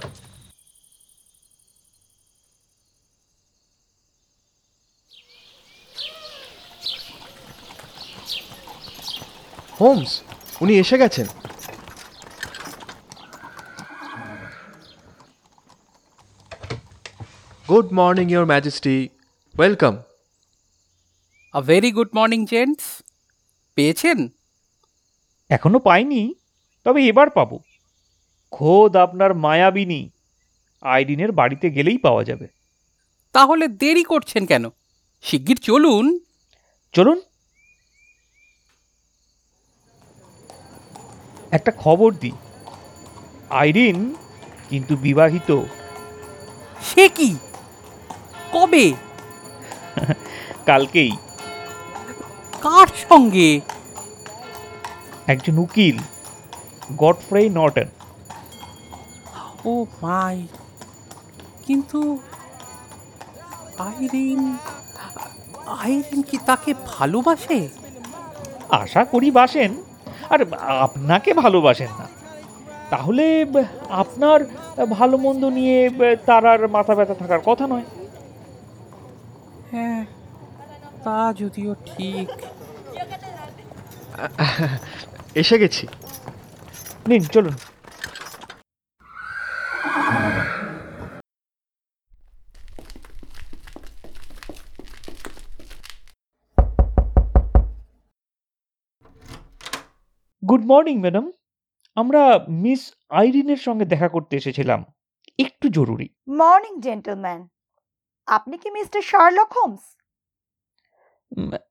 হোমস 9.80 10.10
উনি 10.60 10.74
এসে 10.82 10.96
গেছেন। 10.98 11.26
Good 17.66 17.88
morning 17.92 18.26
your 18.30 18.46
majesty 18.46 18.96
welcome 19.54 19.94
a 21.54 21.60
very 21.60 21.90
good 21.92 22.10
morning 22.14 22.40
gents 22.46 22.86
পেয়েছেন? 23.76 24.28
এখনও 25.48 25.78
পাইনি 25.78 26.34
তবে 26.84 27.06
এবার 27.06 27.30
পাব। 27.30 27.58
খোদ 28.52 28.96
আপনার 28.96 29.34
মায়াবিনী 29.34 30.10
আইরিনের 30.82 31.32
বাড়িতে 31.32 31.70
গেলেই 31.70 31.98
পাওয়া 31.98 32.24
যাবে। 32.24 32.46
তাহলে 33.32 33.68
দেরি 33.68 34.04
করছেন 34.04 34.46
কেন? 34.46 34.64
শিগগির 35.22 35.56
চলুন। 35.56 36.18
চলুন। 36.92 37.20
একটা 41.50 41.72
খবর 41.72 42.14
দিই। 42.14 42.32
আইরিন 43.50 44.14
কিন্তু 44.70 44.96
বিবাহিত। 44.96 45.62
সে 46.82 47.08
কি? 47.08 47.36
কবে? 48.52 48.92
কালকেই। 50.66 51.10
কার 52.66 52.88
সঙ্গে? 53.08 53.50
একজন 55.32 55.54
উকিল 55.64 55.96
গডফ্রে 57.02 57.42
নর্টন। 57.58 57.88
ও 59.70 59.72
মাই 60.02 60.36
কিন্তু 61.66 62.00
আইরিন 63.88 64.42
আইরিন 65.84 66.20
কি 66.28 66.36
তাকে 66.48 66.70
ভালোবাসে? 66.94 67.58
আশা 68.82 69.02
করি 69.12 69.28
বাসেন 69.38 69.70
আর 70.32 70.40
আপনাকে 70.86 71.30
ভালোবাসেন 71.42 71.90
না। 72.00 72.06
তাহলে 72.92 73.24
আপনার 74.02 74.38
ভালো 74.98 75.16
মন্দ 75.24 75.42
নিয়ে 75.58 75.78
তার 76.28 76.44
আর 76.52 76.60
মাথা 76.76 76.94
ব্যথা 76.98 77.16
থাকার 77.22 77.42
কথা 77.48 77.64
নয়। 77.72 77.86
হ্যাঁ 79.72 80.02
তা 81.04 81.18
যদিও 81.40 81.72
ঠিক। 81.90 82.28
এসে 85.34 85.58
গেছি। 85.58 85.86
নিন 87.08 87.22
চলুন। 87.24 87.54
গুড 100.48 100.64
মর্নিং 100.64 101.00
ম্যাডাম 101.00 101.32
আমরা 101.94 102.46
মিস 102.48 102.92
আইরিনের 103.10 103.56
সঙ্গে 103.56 103.84
দেখা 103.84 104.08
করতে 104.08 104.36
এসেছিলাম। 104.36 104.84
একটু 105.38 105.68
জরুরি। 105.68 106.08
মর্নিং 106.28 106.80
জেন্টলম্যান 106.80 107.48
আপনি 108.26 108.58
কি 108.58 108.70
মিস্টার 108.70 109.02
শার্লক 109.02 109.52
হোমস? 109.52 109.84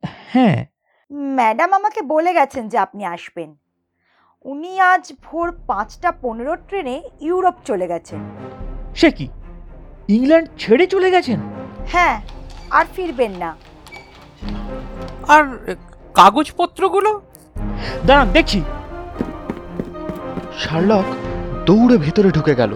হ্যাঁ 0.06 0.75
ম্যাডাম 1.12 1.74
আমাকে 1.74 2.02
বলে 2.02 2.34
গেছেন 2.34 2.68
যে 2.68 2.78
আপনি 2.78 3.06
আসবেন। 3.06 3.50
উনি 4.46 4.80
আজ 4.80 5.14
ভোর 5.26 5.48
পাঁচটা 5.68 6.12
পনেরো 6.22 6.56
ট্রেনে 6.68 7.02
ইউরোপ 7.22 7.56
চলে 7.66 7.88
গেছেন। 7.88 8.20
সে 8.96 9.12
কি? 9.12 9.28
ইংল্যান্ড 10.10 10.48
ছেড়ে 10.58 10.88
চলে 10.88 11.10
গেছেন? 11.12 11.40
হ্যাঁ 11.92 12.16
আর 12.72 12.86
ফিরবেন 12.96 13.32
না। 13.32 13.56
আর 15.28 15.44
কাগজপত্রগুলো? 16.14 17.22
দাঁড়ান 18.08 18.30
দেখছি। 18.34 18.60
শার্লক 20.60 21.06
দৌড়ে 21.66 21.98
ভেতরে 21.98 22.30
ঢুকে 22.32 22.56
গেল। 22.56 22.72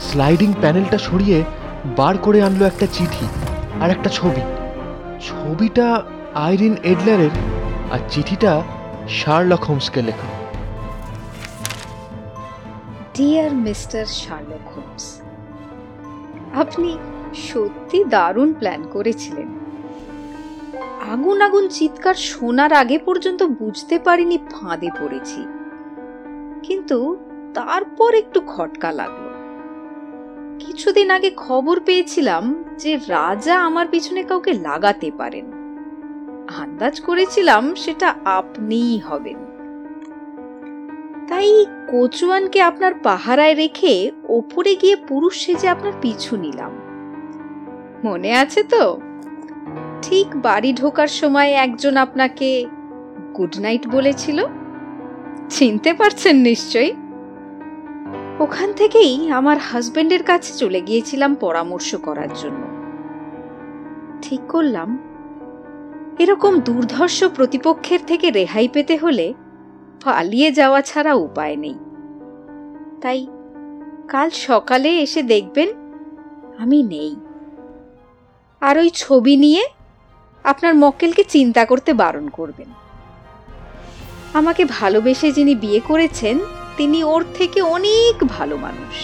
স্লাইডিং 0.00 0.52
প্যানেলটা 0.60 0.98
সরিয়ে 0.98 1.44
বার 1.96 2.18
করে 2.18 2.42
আনলো 2.42 2.64
একটা 2.66 2.86
চিঠি 2.86 3.26
আর 3.80 3.90
একটা 3.90 4.08
ছবি। 4.18 4.42
ছবিটা 5.28 6.02
আইরিন 6.34 6.76
এডলারের 6.82 7.30
আর 7.90 7.98
চিঠিটা 8.10 8.62
শার্লক 9.08 9.64
হোমসকে 9.64 10.02
লেখা। 10.02 10.28
ডিয়ার 13.16 13.54
মিস্টার 13.54 14.06
শার্লক 14.06 14.68
হোমস 14.76 15.20
আপনি 16.54 16.98
সত্যি 17.34 18.04
দারুণ 18.04 18.52
প্ল্যান 18.52 18.82
করেছিলেন। 18.92 19.58
আগুন 21.12 21.40
আগুন 21.40 21.68
চিৎকার 21.68 22.14
শোনার 22.14 22.72
আগে 22.72 22.98
পর্যন্ত 22.98 23.42
বুঝতে 23.42 23.98
পারিনি 23.98 24.38
ফাঁদে 24.38 24.90
পড়েছি। 25.00 25.46
কিন্তু 26.62 27.16
তারপর 27.54 28.14
একটু 28.14 28.40
খটকা 28.40 28.92
লাগল। 28.92 29.30
কিছুদিন 30.58 31.10
আগে 31.10 31.30
খবর 31.36 31.80
পেয়েছিলাম 31.80 32.64
যে 32.78 32.96
রাজা 32.96 33.60
আমার 33.60 33.86
পিছনে 33.90 34.22
কাউকে 34.22 34.52
লাগাতে 34.52 35.10
পারেন। 35.18 35.59
আন্দাজ 36.56 37.00
করেছিলাম 37.00 37.74
সেটা 37.74 38.14
আপনিই 38.24 38.98
হবেন। 38.98 39.36
তাই 41.28 41.66
কোচুয়ানকে 41.90 42.62
আপনার 42.62 42.94
পাহারায় 43.02 43.54
রেখে 43.54 44.12
ওপরে 44.28 44.74
গিয়ে 44.74 44.96
পুরুষ 44.96 45.46
সেজে 45.46 45.68
আপনার 45.68 45.92
পিছু 46.00 46.36
নিলাম। 46.36 46.72
মনে 48.04 48.32
আছে 48.32 48.62
তো? 48.62 49.00
ঠিক 50.02 50.26
বাড়ি 50.36 50.72
ঢোকার 50.72 51.08
সময় 51.08 51.52
একজন 51.52 51.96
আপনাকে 51.96 52.66
গুড 53.36 53.56
নাইট 53.60 53.88
বলেছিল। 53.88 54.44
চিনতে 55.50 55.94
পারছেন 55.94 56.36
নিশ্চয়ই? 56.36 56.92
ওখান 58.40 58.72
থেকেই 58.72 59.30
আমার 59.30 59.58
হাজবেন্ডের 59.58 60.22
কাছে 60.22 60.52
চলে 60.52 60.80
গিয়েছিলাম 60.80 61.34
পরামর্শ 61.34 61.94
করার 61.94 62.28
জন্য। 62.34 62.60
ঠিক 64.22 64.40
করলাম। 64.48 64.98
এরকম 66.20 66.60
দুর্ধর্ষ 66.60 67.24
প্রতিপক্ষের 67.24 67.98
থেকে 68.06 68.30
রেহাই 68.30 68.68
পেতে 68.68 68.96
হলে 68.96 69.34
পালিয়ে 70.04 70.52
যাওয়া 70.52 70.80
ছাড়া 70.82 71.14
উপায় 71.14 71.56
নেই। 71.56 71.78
তাই 73.00 73.26
কাল 74.08 74.30
সকালে 74.30 74.90
এসে 74.98 75.22
দেখবেন 75.22 75.68
আমি 76.58 76.82
নেই। 76.82 77.16
আর 78.60 78.78
ওই 78.78 78.90
ছবি 78.94 79.36
নিয়ে 79.36 79.62
আপনার 80.44 80.74
মক্কেলকে 80.74 81.24
চিন্তা 81.24 81.64
করতে 81.64 81.92
বারণ 81.92 82.28
করবেন। 82.28 82.68
আমাকে 84.34 84.64
ভালোবেসে 84.64 85.32
যিনি 85.32 85.54
বিয়ে 85.54 85.80
করেছেন, 85.80 86.38
তিনি 86.76 87.04
ওর 87.04 87.24
থেকে 87.34 87.62
অনেক 87.62 88.24
ভালো 88.28 88.56
মানুষ। 88.56 88.96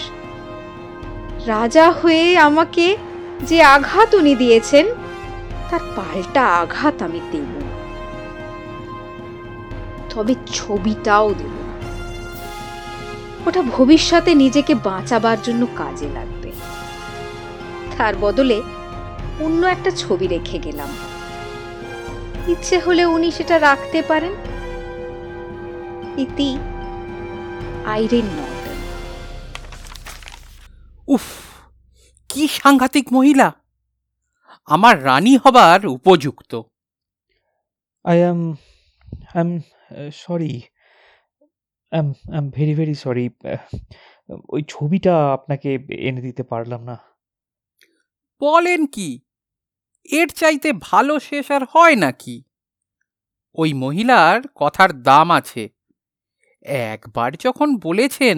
রাজা 1.47 1.91
হয়ে 1.91 2.37
আমাকে 2.37 2.97
যে 3.41 3.61
আঘাত 3.61 4.15
উনি 4.15 4.35
দিয়েছেন 4.35 4.85
তার 5.69 5.79
পাল্টা 5.95 6.45
আঘাত 6.45 7.01
আমি 7.01 7.19
দেব। 7.31 7.61
তবে 10.09 10.35
ছবিটাও 10.45 11.33
দেব। 11.33 11.57
ওটা 13.47 13.61
ভবিষ্যতে 13.61 14.35
নিজেকে 14.35 14.75
বাঁচাবার 14.75 15.41
জন্য 15.41 15.67
কাজে 15.75 16.09
লাগবে। 16.09 16.51
তার 17.97 18.15
বদলে 18.15 18.61
অন্য 19.39 19.67
একটা 19.67 19.91
ছবি 19.91 20.27
রেখে 20.27 20.57
গেলাম। 20.57 20.89
ইচ্ছে 22.47 22.79
হলে 22.79 23.05
উনি 23.05 23.31
সেটা 23.31 23.59
রাখতে 23.59 24.01
পারেন। 24.01 24.33
ইতি 26.17 26.57
আইরিন 27.85 28.25
নর্টন। 28.25 28.75
উফ, 31.07 31.21
কি 32.29 32.47
সাংঘাতিক 32.47 33.13
মহিলা। 33.13 33.51
আমার 34.67 35.05
রানী 35.05 35.37
হবার 35.37 35.87
উপযুক্ত। 35.87 36.61
I 38.05 38.17
am 38.19 38.39
I 39.35 39.41
am 39.41 39.49
sorry 40.13 40.53
I 41.91 41.99
am 42.37 42.49
very 42.49 42.73
very 42.75 42.95
sorry 42.95 43.29
ওই 44.49 44.63
ছবিটা 44.67 45.33
আপনাকে 45.33 45.69
এনে 45.89 46.21
দিতে 46.21 46.43
পারলাম 46.43 46.81
না। 46.83 46.97
বলেন 48.41 48.85
কি? 48.85 49.09
এর 50.09 50.29
চাইতে 50.29 50.73
ভালো 50.73 51.19
শেষ 51.19 51.51
আর 51.51 51.63
হয় 51.75 51.95
নাকি? 51.95 52.43
ওই 53.55 53.73
মহিলার 53.73 54.41
কথার 54.55 54.91
দাম 55.01 55.31
আছে। 55.31 55.69
একবার 56.93 57.29
যখন 57.35 57.77
বলেছেন 57.77 58.37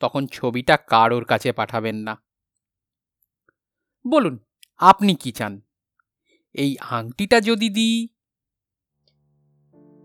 তখন 0.00 0.26
ছবিটা 0.26 0.76
কারোর 0.76 1.24
কাছে 1.24 1.52
পাঠাবেন 1.52 1.96
না। 1.96 2.14
বলুন। 4.04 4.36
আপনি 4.80 5.14
কি 5.14 5.32
চান? 5.32 5.60
এই 6.54 6.76
আংটিটা 6.90 7.40
যদি 7.40 7.68
দিই? 7.68 8.08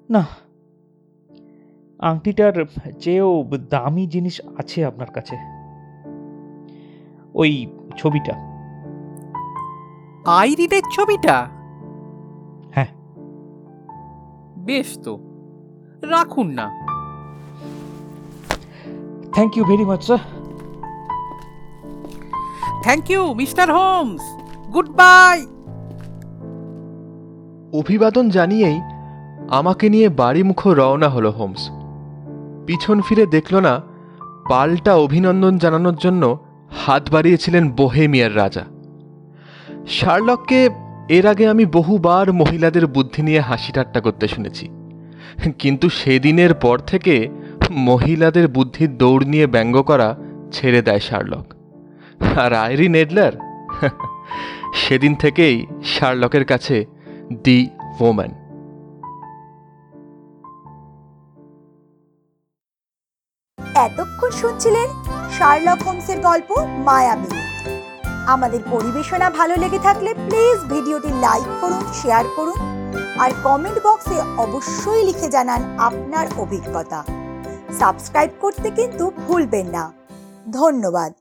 না। 0.10 0.26
আংটিটার 2.00 2.66
চেয়েও 3.00 3.44
দামি 3.70 4.08
জিনিস 4.08 4.42
আছে 4.58 4.86
আপনার 4.86 5.12
কাছে। 5.12 5.36
ওই 7.34 7.68
ছবিটা। 7.98 8.34
আইরিনের 10.26 10.82
ছবিটা? 10.92 11.46
হ্যাঁ। 12.72 12.88
বেশ 14.58 15.00
তো। 15.04 15.20
রাখুন 16.02 16.48
না। 16.48 16.72
Thank 19.34 19.58
you 19.58 19.66
very 19.66 19.86
much 19.86 20.04
sir 20.04 20.20
thank 22.84 23.12
you 23.12 23.34
mister 23.34 23.74
Holmes 23.74 24.35
goodbye 24.90 25.46
অভিবাদন 27.78 28.30
জানিয়েই 28.30 28.82
আমাকে 29.50 29.90
নিয়ে 29.90 30.10
বাড়িমুখ 30.10 30.68
রওনা 30.68 31.10
হলো 31.10 31.32
হোমস। 31.32 31.70
পিছন 32.68 33.02
ফিরে 33.02 33.26
দেখল 33.26 33.60
না, 33.60 33.82
পাল্টা 34.50 34.96
অভিনন্দন 34.96 35.58
জানানোর 35.58 35.96
জন্য 35.96 36.38
হাত 36.86 37.04
বাড়িয়েছিলেন 37.12 37.70
বোহেমিয়ার 37.70 38.36
রাজা। 38.36 38.66
শার্লককে 39.88 40.70
এর 41.10 41.28
আগে 41.28 41.48
আমি 41.48 41.66
বহুবার 41.66 42.34
মহিলাদের 42.34 42.88
বুদ্ধি 42.88 43.22
নিয়ে 43.22 43.40
হাসি 43.40 43.72
ঠাট্টা 43.72 44.00
করতে 44.00 44.28
শুনেছি। 44.28 44.70
কিন্তু 45.60 45.90
সেদিনের 45.90 46.54
পর 46.54 46.80
থেকে 46.80 47.30
মহিলাদের 47.72 48.48
বুদ্ধির 48.48 48.98
দৌড় 48.98 49.26
নিয়ে 49.26 49.48
ব্যঙ্গ 49.48 49.82
করা 49.82 50.16
ছেড়ে 50.52 50.82
দেয় 50.82 51.00
শার্লক। 51.00 51.54
আর 52.40 52.54
আইরিন 52.54 52.96
এডলার? 52.96 53.32
সেদিন 54.76 55.16
থেকেই 55.16 55.66
শার্লকের 55.84 56.46
কাছে 56.46 56.86
দি 57.44 57.70
ওম্যান। 58.00 58.32
এতক্ষণ 63.76 64.30
শুনছিলেন 64.30 64.88
শার্লক 65.32 65.80
হোমসের 65.82 66.20
গল্প 66.22 66.50
মায়াবী 66.60 67.32
আমাদের 68.26 68.60
পরিবেশনা 68.72 69.30
ভালো 69.30 69.56
লেগে 69.56 69.80
থাকলে 69.80 70.14
প্লিজ 70.14 70.58
ভিডিওটি 70.74 71.08
লাইক 71.08 71.50
করুন, 71.62 71.84
শেয়ার 71.94 72.26
করুন, 72.36 72.60
আর 73.20 73.32
কমেন্ট 73.44 73.80
বক্সে 73.84 74.18
অবশ্যই 74.38 75.06
লিখে 75.06 75.28
জানান 75.30 75.62
আপনার 75.80 76.28
অভিজ্ঞতা। 76.38 77.06
সাবস্ক্রাইব 77.80 78.32
করতে 78.42 78.70
কিন্তু 78.70 79.12
ভুলবেন 79.28 79.68
না। 79.68 79.84
ধন্যবাদ। 80.52 81.14